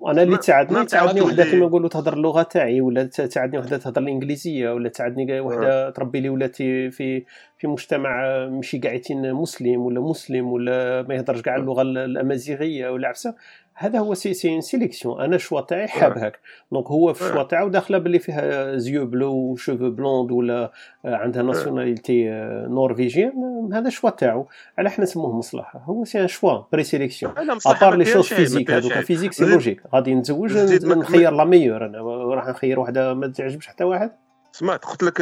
[0.06, 4.70] أنا اللي تساعدني تساعدني وحدة كيما نقولوا تهضر اللغة تاعي ولا تساعدني وحدة تهضر الإنجليزية
[4.70, 7.24] ولا تساعدني وحدة تربي لي ولاتي في
[7.58, 13.34] في مجتمع ماشي قاعدين مسلم ولا مسلم ولا ما يهضرش كاع اللغة الأمازيغية ولا عفسة.
[13.80, 15.20] هذا هو c'est c'est sélection.
[15.20, 16.40] أنا ال choix تاعي حاب هاك
[16.72, 20.72] donc هو في ال choix تاعو داخله باللي فيها yeux bleus و cheveux blonds ولا
[21.04, 22.28] عندها nationalité
[22.68, 24.48] norvégienne هذا ال choix تاعو.
[24.78, 27.32] على حنا نسموه مصلحه هو c'est un choix présélection à
[27.66, 30.56] part les choses physiques هذوك physiques c'est logique غادي نتزوج
[30.86, 31.98] نخير la meilleure أنا
[32.34, 34.12] راح نخير وحدة ما تعجبش حتى واحد.
[34.52, 35.20] سمعت قلت لك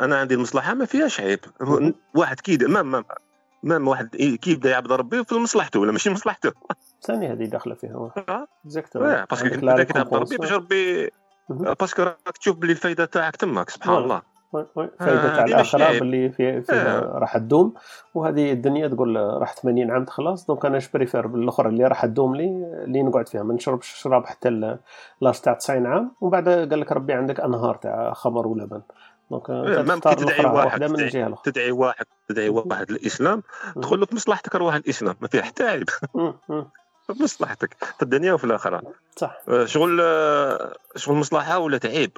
[0.00, 0.74] أنا عندي المصلحة.
[0.74, 1.40] ما فيهاش عيب.
[2.14, 3.04] واحد كيد ما ما
[3.62, 6.52] ما واحد كي يبدأ يعبد ربي في مصلحته ولا ماشي مصلحته.
[7.06, 8.10] ثاني هذه داخلة فيها.
[8.64, 11.10] exactement parce que بدا كتعبد ربي باش ربي
[11.50, 14.22] parce que راك تشوف باللي الفائده تاعك تماك سبحان الله.
[14.54, 17.74] الفائده تاع الآخرة باللي فيها فيها راح تدوم.
[18.14, 22.44] وهذه الدنيا تقول راح 80 عام خلاص donc أنا préfère بالأخرى اللي راح تدوم لي
[22.84, 23.42] اللي نقعد فيها.
[23.42, 24.78] ما نشربش شراب حتى
[25.20, 26.12] لاش تاع 90 عام.
[26.20, 28.82] ومن بعد قال لك ربي عندك أنهار تاع خمر ولبن
[29.30, 31.52] donc أنت تدعي واحد من الجهة الأخرى.
[31.52, 33.42] تدعي واحد تدعي واحد الإسلام
[33.74, 35.88] تدخل له في مصلحتك روح الإسلام ما فيه حتى عيب.
[37.20, 38.82] مصلحتك في الدنيا وفي الآخرة.
[39.16, 39.42] صح.
[39.64, 40.02] شغل
[40.96, 42.10] شغل مصلحة ولا تعيب؟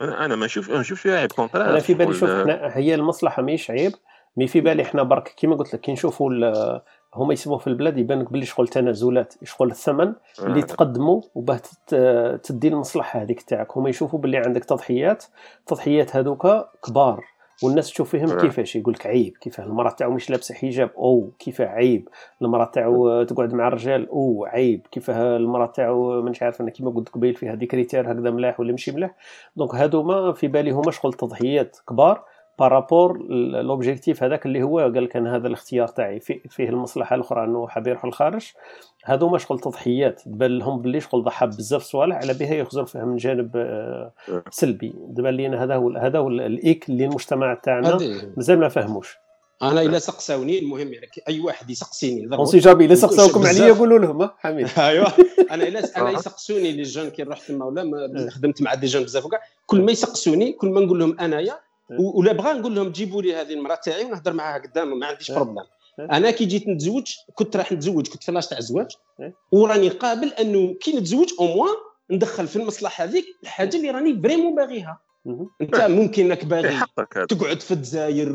[0.00, 3.92] أنا ما نشوف نشوف فيها عيب contrat أنا في بالي شوف هي المصلحة ماهيش عيب
[4.36, 6.30] mais في بالي إحنا برك كيما قلت لك كي نشوفوا
[7.14, 10.64] هما يسموه في البلاد يبان لك باللي شغل تنازلات شغل الثمن اللي آه.
[10.64, 11.60] تقدموا وباه
[12.36, 13.76] تدي المصلحة هذيك تاعك.
[13.76, 15.24] هما يشوفوا باللي عندك تضحيات
[15.60, 16.46] التضحيات هذوك
[16.86, 17.24] كبار.
[17.62, 18.40] والناس تشوف فيهم آه.
[18.40, 22.08] كيفاش يقول لك عيب كيفاه المرأة تاعو مش لابسة حجاب أو كيفاه عيب.
[22.42, 24.86] المرأة تاعو تقعد مع الرجال أو عيب.
[24.90, 28.70] كيفاه المرأة تاعو مانيش عارف أنا كيما قلت قبيل فيها des critères هكذا ملاح ولا
[28.70, 29.14] ماشي ملاح.
[29.56, 32.24] donc هادوما في بالي هما شغل تضحيات كبار.
[32.58, 33.22] par rapport
[33.62, 36.20] l'objectif هذاك اللي هو قال كان هذا الاختيار تاعي.
[36.20, 38.52] فيه المصلحة الأخرى أنه حاب يروح للخارج
[39.04, 43.16] هذوما شغل تضحيات تبان لهم باللي شغل ضحى بزاف صوالح على بها يخزر فيها من
[43.16, 44.12] جانب آه،
[44.50, 44.94] سلبي.
[45.16, 47.98] تبان لينا هذا هو هذا هو الإيك اللي المجتمع تاعنا
[48.36, 49.16] مازال ما فهموش.
[49.62, 53.98] أنا إلا سقساوني المهم يعني أي واحد يسقسيني اون سي جابي إلا سقساوكم عليا قولوا
[53.98, 54.68] لهم حميد.
[54.78, 55.06] ايوا
[55.50, 59.24] أنا إلا أنا يسقسوني les jeunes كي رحت تما ولا خدمت مع des jeunes بزاف
[59.24, 59.40] وكاع.
[59.66, 61.58] كل ما يسقسوني كل ما نقول لهم أنايا
[61.90, 65.64] ولا بغا نقول لهم جيبوا لي هذه المرأة تاعي ونهضر معاها قدام ما عنديش problème
[65.98, 68.90] أنا كي جيت نتزوج كنت راح نتزوج كنت في l'âge تاع الزواج
[69.52, 71.74] وراني قابل أنه كي نتزوج au moins
[72.10, 74.98] ندخل في المصلحة هذيك الحاجة اللي راني vraiment باغيها.
[75.60, 76.80] أنت ممكن إنك باغي
[77.28, 78.32] تقعد في الجزائر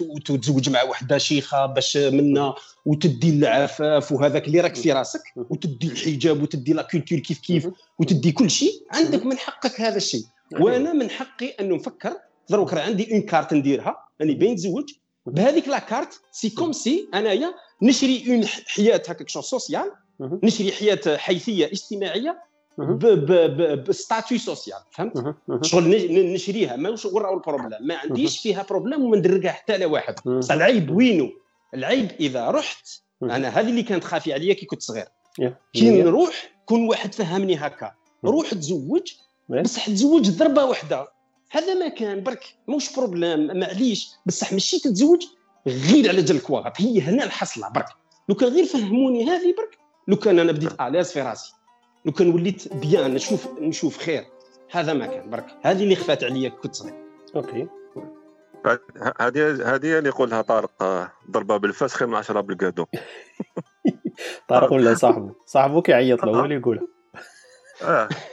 [0.00, 2.54] وتتزوج مع وحدة شيخة باش منا
[2.86, 8.32] وتدي العفاف وهذاك اللي راك في راسك وتدي الحجاب وتدي la culture كيف كيف وتدي
[8.32, 10.24] كل شيء عندك من حقك هذا الشيء.
[10.60, 12.16] وأنا من حقي انه نفكر
[12.48, 14.92] دروك راه عندي une carte نديرها راني باين نتزوج
[15.26, 21.16] بهذيك la carte c'est comme si أنايا نشري une حياة هكاك شو social نشري حياة
[21.16, 22.42] حيثية اجتماعية
[23.88, 29.16] ب statut social فهمت؟ شغل نشريها ماهوش وراو ال problème ما عنديش فيها problème وما
[29.16, 30.14] ندرقها حتى على واحد.
[30.50, 31.30] العيب وينو؟
[31.74, 32.88] العيب إذا رحت
[33.22, 35.06] أنا هذه اللي كانت خافية عليا كي كنت صغير.
[35.72, 37.92] كي نروح كون واحد فهمني هكا.
[38.24, 39.12] روح تزوج
[39.48, 41.08] بصح تزوج ضربة واحدة
[41.52, 44.10] هذا ما كان برك موش problème معليش.
[44.26, 45.26] بصح ماشي تتزوج
[45.66, 47.88] غير على جال الكواغط هي هنا الحصلة برك.
[48.28, 49.78] لو كان غير فهموني هذه برك
[50.08, 51.52] لو كان أنا بديت à l'aise في راسي
[52.04, 54.24] لو كان وليت bien نشوف نشوف خير
[54.70, 55.46] هذا ما كان برك.
[55.62, 56.94] هذه اللي خفات عليا كنت صغير.
[57.36, 57.68] OK.
[59.20, 60.82] هذه هذه اللي يقولها طارق
[61.30, 62.86] ضربة بالفاس خير من 10 بالقادوم
[64.48, 66.86] طارق ولا صاحبه؟ صاحبه كيعيط له هو اللي يقولها.
[67.82, 68.08] آه.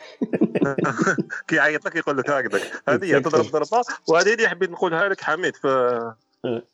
[1.48, 2.62] كيعيط لك يقول لك هكذاك.
[2.90, 5.68] هذه تضرب ضربة وهذه اللي حبيت نقولها لك حميد ف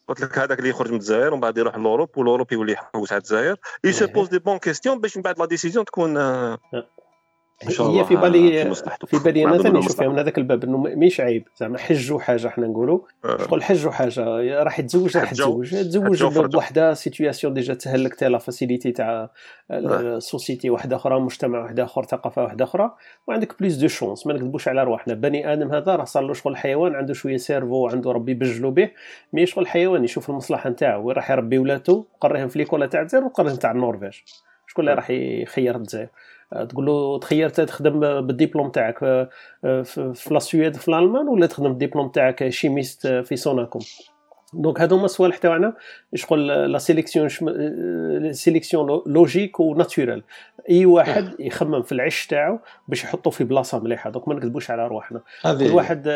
[0.07, 3.11] قلت لك هذاك اللي يخرج من الجزائر ومن بعد يروح l'Europe و l'Europe يولي يحوس
[3.11, 3.55] على الجزائر.
[3.83, 6.17] ي se pose des bonnes questions باش من بعد la décision تكون
[7.63, 8.75] هي في بالي
[9.07, 12.67] في بالي أنا ثاني نشوف من هذاك الباب إنه مش عيب زعما حجوا حاجة حنا
[12.67, 12.99] نقولوا.
[13.49, 15.69] شغل حجوا حاجة راح يتزوج راح يتزوج.
[15.69, 19.29] تزوج بوحده situation déjà تسهل لك la facilité تاع
[19.71, 22.91] ال société واحدة أخرى مجتمع واحد أخر ثقافة واحدة أخرى.
[23.27, 25.13] وعندك plus de chance ما نكذبوش على رواحنا.
[25.13, 28.91] بني آدم هذا راه صار له شغل حيوان عنده شوية cerveau عنده ربي بجلو به
[29.33, 33.23] mais شغل حيوان يشوف المصلحة نتاعو وين راح يربي ولاتو قريهم في ليكولا تاع الجزائر
[33.23, 34.13] وقريهم تاع النرويج.
[34.67, 36.07] شكون اللي راح يخير الجزائر؟
[36.69, 42.49] تقول له تخير تخدم بالدبلوم تاعك في la Suède في الألمان ولا تخدم بالدبلوم تاعك
[42.49, 43.81] chimiste في سوناكوم؟
[44.53, 45.73] donc هادو هما الصوالح تاعنا
[46.15, 47.29] شغل la sélection
[48.31, 50.23] sélection logique و naturelle
[50.69, 54.09] أي واحد يخمم في العش تاعو باش يحطو في بلاصة مليحة.
[54.09, 56.07] donc ما نكذبوش على رواحنا كل واحد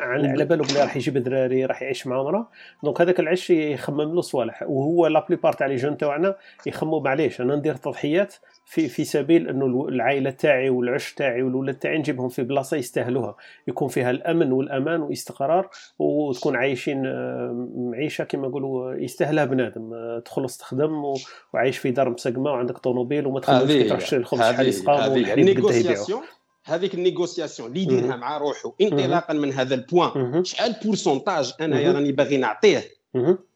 [0.00, 2.48] على باله بلي راح يجيب دراري راح يعيش مع مرا
[2.82, 4.62] donc هذاك العش يخمم له صوالح.
[4.62, 6.34] وهو la plupart تاع les jeunes تاعنا
[6.66, 7.40] يخمموا معليش.
[7.40, 8.34] أنا ندير تضحيات
[8.66, 13.36] في في سبيل أنه العائلة تاعي والعش تاعي والولاد تاعي نجيبهم في بلاصة يستاهلوها.
[13.68, 19.94] يكون فيها الأمن والأمان واستقرار وتكون عايشين آه، معيشة كما نقولوا يستاهلها بنادم.
[19.94, 21.14] آه، تخلص تخدم
[21.52, 25.29] وعايش في دار مسقمة وعندك طوموبيل وما تخدمش كي تروح تشري الخبز شحال يسقام وال
[25.29, 26.22] négociation
[26.64, 30.44] هذيك ال négociation اللي يديرها مع روحه انطلاقا من هذا ال point.
[30.44, 32.84] شحال pourcentage أنا راني باغي نعطيه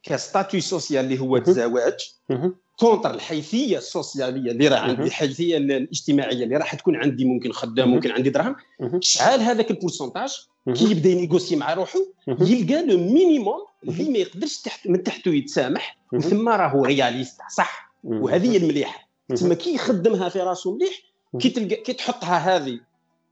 [0.02, 2.14] ك statut social اللي هو الزواج؟
[2.80, 8.10] contre الحيثية السوسيالية اللي راه عندي الحيثية الاجتماعية اللي راح تكون عندي ممكن خدام ممكن
[8.10, 8.56] عندي دراهم
[9.00, 10.34] شحال هذاك ال pourcentage
[10.74, 11.98] كي يبدا ي négocier مع روحه
[12.28, 17.92] يلقى le minimum اللي ما يقدرش تحت من تحته يتسامح وثم راهو réaliste صح.
[18.04, 19.08] وهذه هي المليحة.
[19.36, 20.94] تما كي يخدمها في راسه مليح
[21.40, 22.80] كي تلقى كي تحطها هذه.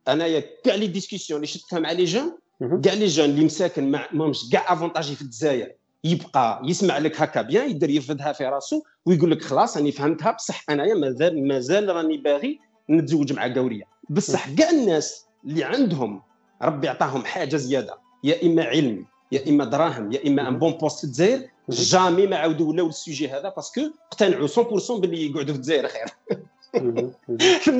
[0.09, 2.39] أنايا كاع les discussions اللي شفتها مع les jeunes.
[2.85, 5.73] كاع les jeunes اللي مساكن ما ماهمش كاع avantagés في الجزائر.
[6.07, 10.71] يبقى يسمع لك هكا bien يقدر يرفدها في راسه ويقول لك خلاص راني فهمتها بصح
[10.71, 16.23] أنايا مازال مازال راني باغي نتزوج مع قوريه بصح كاع الناس اللي عندهم
[16.63, 20.99] ربي عطاهم حاجة زيادة يا إما علم يا إما دراهم يا إما un bon poste
[20.99, 23.81] في الجزائر jamais ما عاودوا ولاو ال sujet هذا parce que
[24.13, 26.07] اقتنعوا 100% باللي يقعدوا في الجزائر خير.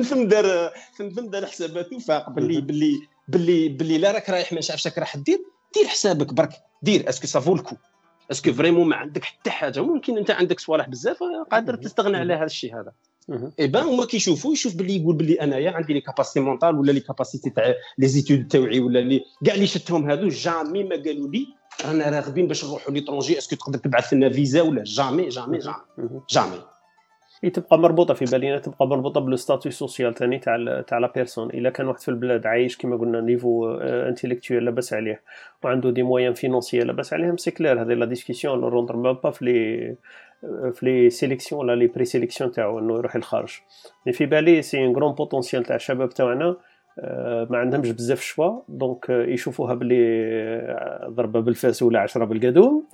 [0.03, 4.87] ثم دار ثم دار حساباته فاق باللي باللي باللي باللي لا راك رايح ما نعرفش
[4.97, 5.39] راح دير
[5.75, 7.75] دير حسابك برك دير اسكو سافو الكو
[8.31, 9.81] اسكو فريمون ما عندك حتى حاجة.
[9.81, 11.17] ممكن أنت عندك صوالح بزاف
[11.51, 12.91] قادر تستغنى على هذا الشيء هذا.
[13.59, 16.99] eh ben هما كيشوفوا يشوف باللي يقول باللي أنايا عندي les capacités mentales ولا les
[16.99, 21.47] capacités تاع les études تاوعي ولا لي كاع اللي شفتهم هذو jamais ما قالوا لي
[21.85, 26.21] رانا راغبين باش نروحوا l'étranger est-ce que تقدر تبعث لنا فيزا ولا؟ jamais jamais jamais
[26.29, 26.61] jamais
[27.43, 31.49] هي تبقى مربوطة في بالينا تبقى مربوطة بال statut social ثاني تاع تاع la personne.
[31.49, 35.21] إلا كان واحد في البلاد عايش كما قلنا niveau intellectuel لاباس عليه
[35.63, 39.31] وعنده des moyens financiers لاباس عليهم c'est clair هذه la discussion ne rentre même pas
[39.31, 39.95] في les
[40.73, 43.59] في les sélections ولا les présélections تاعو إنه يروح الخارج
[44.05, 46.55] mais في بالي c'est un grand potentiel تاع الشباب تاعنا
[47.49, 52.87] ما عندهمش بزاف ال choix donc يشوفوها بلي ضربة بالفاس ولا عشرة بالقدوم.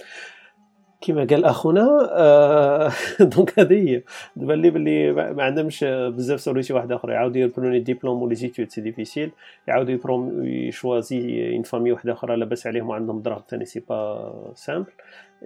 [1.04, 2.92] كما قال أخونا آه
[3.36, 4.04] donc هذه هي.
[4.36, 8.25] تبان لي بلي ما عندهمش بزاف solutions واحدة أخرى يعاودوا ي reprennent les diplômes و
[8.25, 9.32] les études c'est difficile
[9.68, 14.54] يعاودوا يبروم ي choisir une famille واحدة أخرى لاباس عليهم وعندهم دراهم ثاني c'est pas
[14.56, 14.92] simple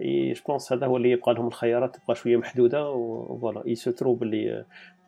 [0.02, 3.84] je pense هذا هو اللي يبقى لهم الخيارات تبقى شوية محدودة و voilà et ça
[3.84, 4.66] se trouve بلي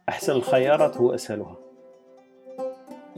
[0.10, 1.69] أحسن الخيارات هو أسهلها.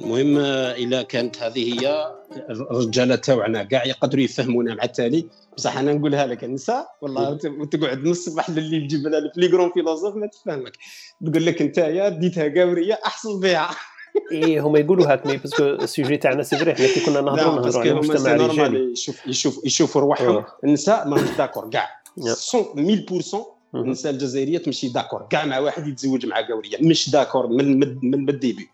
[0.04, 0.38] المهم
[0.76, 2.14] إذا كانت هذه هي
[2.49, 5.26] الرجاله تاوعنا كاع يقدروا يفهمونا مع التالي.
[5.58, 9.72] بصح أنا نقولها لك النساء والله وتقعد نص واحد اللي تجيب لها في les grands
[9.72, 10.78] philosophes ما تفهمك.
[11.26, 13.70] تقول لك أنت يا ديتها قاوريه أحصل بها.
[14.32, 17.22] إيه هما يقولوا هاك mais parce que ال sujet تاعنا c'est vrai حنا كي كنا
[17.22, 20.43] نهضروا نهضروا على المجتمع الرجالي يشوف يشوف يشوفوا رواحهم.
[20.64, 23.36] النساء ماهمش d'accord كاع 1000%
[23.76, 26.78] النساء الجزائرية تمشي d'accord كاع مع واحد يتزوج مع قورية.
[26.82, 28.70] مش d'accord من من ال début.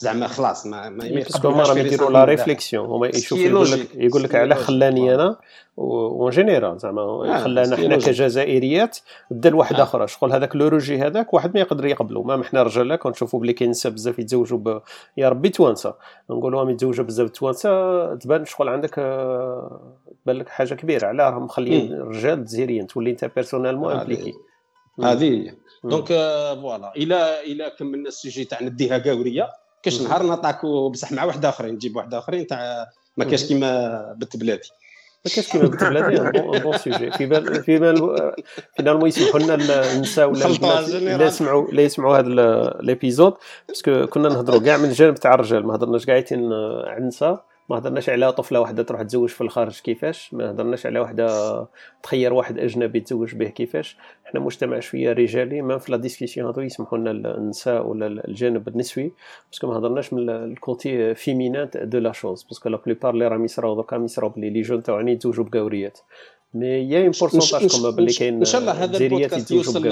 [0.00, 4.34] زعما خلاص ما ما هما راهم يديروا la réflexion هما يشوف يقول لك يقول لك
[4.34, 5.36] على خلاني أنا
[5.78, 8.98] en général زعما خلانا حنا كجزائريات
[9.30, 10.06] بدا واحد آخر.
[10.06, 12.22] شغل هذاك le rejet هذاك واحد ما يقدر يقبلو.
[12.22, 14.82] ما حنا رجال كنشوفوا بلي كاين نساء بزاف يتزوجوا ب...
[15.16, 15.94] يا ربي توانسة.
[16.30, 18.94] نقولوا لهم يتزوجوا بزاف توانسة تبان شغل عندك
[20.24, 21.06] تبان لك حاجة كبيرة.
[21.06, 24.34] علاه راهم مخليين الرجال الجزائريين تولي انت personnellement impliqué
[25.02, 25.52] هذه
[25.84, 26.06] donc
[26.62, 26.92] voilà.
[26.96, 29.59] إلى إلى كملنا ال sujet تاع نديها قاورية.
[29.82, 34.36] كاش نهار نعطاكو بصح مع واحد آخرين نجيب واحد آخرين تاع ما كاش كيما بنت
[34.36, 34.68] بلادي
[35.24, 38.32] ما كاش كيما بنت بلادي bon sujet في بال في بال
[38.76, 39.54] finalement يسمحوا لنا
[39.92, 43.34] النساء ولا اللي يسمعوا اللي يسمعوا هذا l'épisode
[43.68, 45.66] parce que كنا نهضروا كاع من الجانب تاع الرجال.
[45.66, 50.34] ما هضرناش كاع على النساء ما هضرناش على طفلة واحدة تروح تزوج في الخارج كيفاش؟
[50.34, 51.26] ما هضرناش على واحدة
[52.02, 56.60] تخير واحد أجنبي تزوج به كيفاش؟ حنا مجتمع شوية رجالي ما في la discussion هذو
[56.60, 59.12] يسمحوا لنا النساء ولا الجانب النسوي
[59.50, 63.14] parce que ما هضرناش من ال côté féminin de la chose parce que la plupart
[63.14, 65.98] اللي راهم يصراو دوكا يصراو بلي les jeunes تاعنا يتزوجوا بقوريات
[66.54, 69.86] mais y a un pourcentage كما باللي كاين إن شاء الله هذا البودكاست يوصل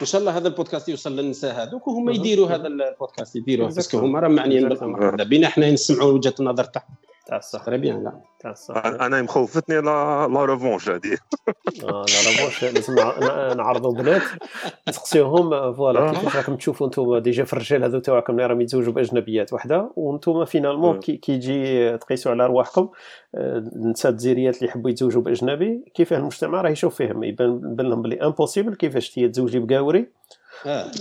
[0.00, 3.98] إن شاء الله هذا البودكاست يوصل للنساء هذوك وهما يديروا هذا البودكاست يديروه parce que
[3.98, 6.94] هما راهم معنيين بالامر بينا حنا نسمعوا وجهة النظر تاعهم.
[7.26, 11.18] تاع الصح très bien لا تاع الصح أنا مخوفتني la la revanche هذه
[11.82, 12.94] la revanche لازم
[13.56, 14.22] نعرضوا بنات
[14.88, 15.72] نسقسيوهم.
[15.72, 19.92] voilà كيفاش راكم تشوفوا أنتم déjà في الرجال هذو تاعكم اللي راهم يتزوجوا بأجنبيات وحدة
[19.96, 22.88] وأنتم finalement كي يجي تقيسوا على أرواحكم.
[23.34, 28.74] النساء الجزائريات اللي يحبوا يتزوجوا بأجنبي كيفاه المجتمع راه يشوف فيهم؟ يبان لهم بلي impossible
[28.74, 30.06] كيفاش تزوجي بقاوري آه.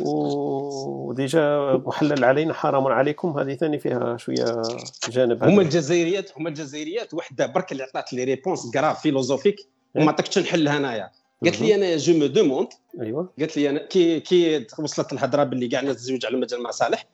[0.01, 3.39] و déjà محلل علينا حرام عليكم.
[3.39, 4.62] هذه ثاني فيها شوية
[5.10, 7.14] جانب هما الجزائريات هما الجزائريات.
[7.14, 9.55] وحدة برك اللي عطات لي réponse grave philosophique.
[9.95, 11.12] وما عطاكش نحلها انايا
[11.43, 12.68] قالت لي أنا je me demande
[13.01, 17.06] ايوا قالت لي أنا كي كي وصلت الهضرة باللي كاع الناس تزوج على مجال مصالح.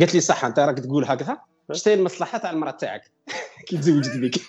[0.00, 1.38] قالت لي صح أنت راك تقول هكذا.
[1.72, 3.10] شتي المصلحة تاع المرأة تاعك.
[3.66, 4.34] كي تزوجت بك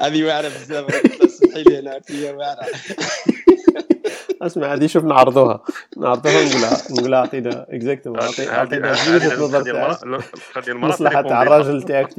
[0.00, 1.02] هذه واعرة بزاف.
[1.30, 2.00] سمحي لي أنا
[2.36, 2.66] واعرة.
[4.42, 5.64] اسمع هذه شوف نعرضوها.
[5.96, 10.20] نعرضوها نقولها نقولها عطينا اكزاكتومون عطينا وجهه نظر
[10.68, 12.14] المصلحه تاع الراجل تاعك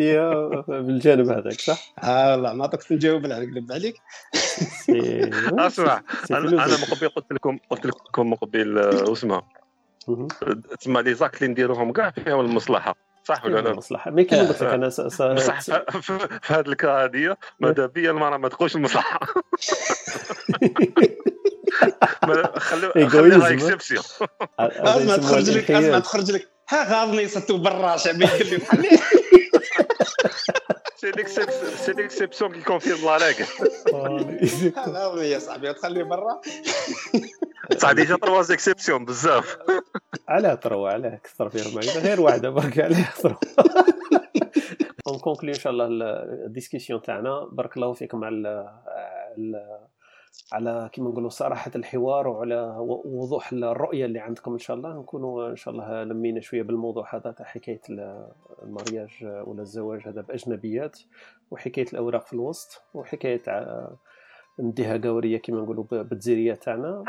[0.68, 3.96] بالجانب هذاك صح؟ آه والله ما عطاكش نجاوب عليك نكذب عليك.
[5.60, 8.80] أسمع أنا مقبل قلت لكم قلت لكم مقبل
[9.12, 9.42] اسمها
[10.80, 14.12] تسمى لي زاك اللي نديروهم كاع فيهم المصلحة صح ولا لا؟ المصلحة.
[14.12, 14.90] mais كيما قلت لك أنا
[15.40, 15.80] صح.
[16.06, 19.20] في هذه الكره هذه ماذا بيا المراه ما تقولش المصلحه
[22.58, 24.04] خليها exception
[24.60, 26.48] اسمع تخرج لك اسمع تخرج لك.
[26.70, 28.60] ها غاضني صدتو برا شعبي يقول لي.
[30.96, 31.12] c'est
[31.86, 33.46] c'est l'exception qui confirme la règle
[34.78, 36.42] غاضني يا صاحبي تخليه برا.
[37.78, 39.58] صح déjà trois exceptions بزاف.
[40.28, 43.38] علاه trois علاه كثر فيهم غير واحدة برك علاه trois
[45.08, 45.86] on conclut إن شاء الله
[46.46, 47.50] ال discussion تاعنا.
[47.52, 48.70] بارك الله فيكم على
[50.52, 52.76] على كما نقولوا صراحة الحوار وعلى
[53.06, 57.32] وضوح الرؤية اللي عندكم إن شاء الله نكونوا إن شاء الله لمينا شوية بالموضوع هذا
[57.32, 57.82] تاع حكاية
[58.64, 61.00] ال mariage ولا الزواج هذا بأجنبيات
[61.52, 63.42] وحكاية الأوراق في الوسط وحكاية
[64.60, 67.04] نديها قوريه كما نقولوا بالجزيرية تاعنا.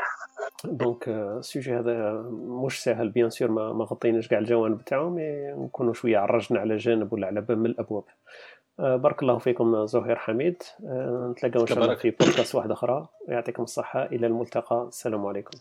[0.65, 5.93] donc ال sujet هذا مش سهل bien sûr ما غطيناش كاع الجوانب تاعو mais نكونوا
[5.93, 8.05] شوية عرجنا على جانب ولا على باب من الأبواب.
[8.83, 10.63] بارك الله فيكم زهير حميد.
[11.31, 13.07] نتلاقاو إن شاء الله في بودكاست واحدة أخرى.
[13.29, 14.05] يعطيكم الصحة.
[14.05, 14.85] إلى الملتقى.
[14.89, 15.59] السلام عليكم.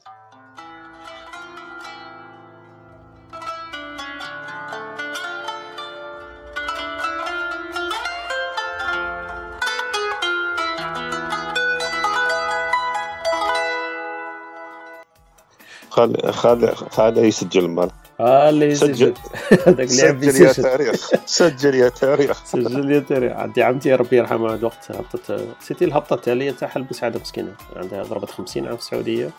[15.90, 17.92] خالد خالد خالد يسجل مال
[18.22, 19.14] آه اللي يسجل
[19.68, 21.10] هذاك يحب يسجل يا تاريخ.
[21.26, 22.46] سجل يا تاريخ.
[22.54, 23.32] سجل يا تاريخ.
[23.34, 25.48] عندي عمتي ربي يرحمها هذا الوقت هبطت.
[25.60, 27.52] c'était الهبطة التالية تاعها لبوسعادة مسكينة.
[27.76, 29.30] عندها ضربت 50 عام في السعودية.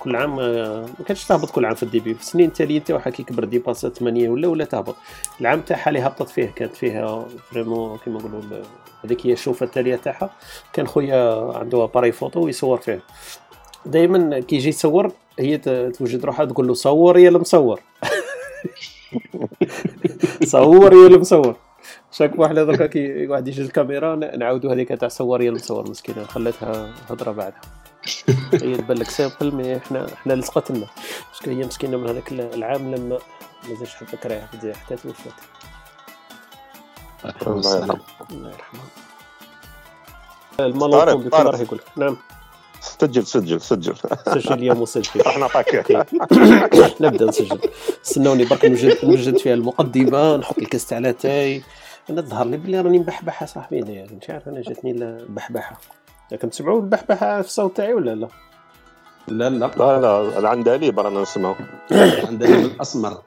[0.00, 2.14] كل عام ما كانتش تهبط كل عام في ال début.
[2.14, 4.96] في السنين التالية تاعها كي كبر dépassa 8 ولا ولا تهبط.
[5.40, 8.42] العام تاعها اللي هبطت فيه كانت فيها vraiment كيما نقولوا
[9.04, 10.30] هذيك هي الشوفة التالية تاعها.
[10.72, 13.00] كان خويا عنده appareil photo ويصور فيه.
[13.86, 15.58] دائما كي يجي يصور هي
[15.90, 17.80] توجد روحها تقول له صور يا المصور.
[20.54, 21.56] صور يا المصور.
[22.10, 26.94] chaque واحد دركا كي واحد يجي الكاميرا نعاودوا هذيك تاع صور يا المصور مسكينة خلاتها
[27.10, 27.60] هضرة بعدها.
[28.52, 30.86] هي تبان لك simple mais إحنا إحنا لصقت لنا
[31.32, 33.18] parce que هي مسكينة من هذاك العام لما
[33.68, 35.32] مازالش حتى كراها حتى توفات
[37.46, 38.00] الله يرحمه.
[38.30, 38.80] الله يرحمه.
[40.60, 42.16] المالوكم راح يقول نعم.
[43.04, 43.94] سجل سجل سجل.
[44.26, 46.06] سجل يا مسجل راح نعطيك
[47.00, 47.58] نبدأ نسجل.
[48.06, 51.62] استنوني برك نوجد نوجد فيها المقدمة نحط الكاس تاع لاتاي
[52.10, 55.80] أنا ظهر لي بلي راني مبحبحة صاحبي أنا مش عارف أنا جاتني البحبحه
[56.30, 58.28] كنت تسمعوا البحبحة في الصوت تاعي ولا لا؟
[59.28, 59.70] لا لا.
[59.76, 60.38] لا لا.
[60.38, 61.54] العندليب رانا نسمعوا
[61.92, 63.22] العندليب الأسمر.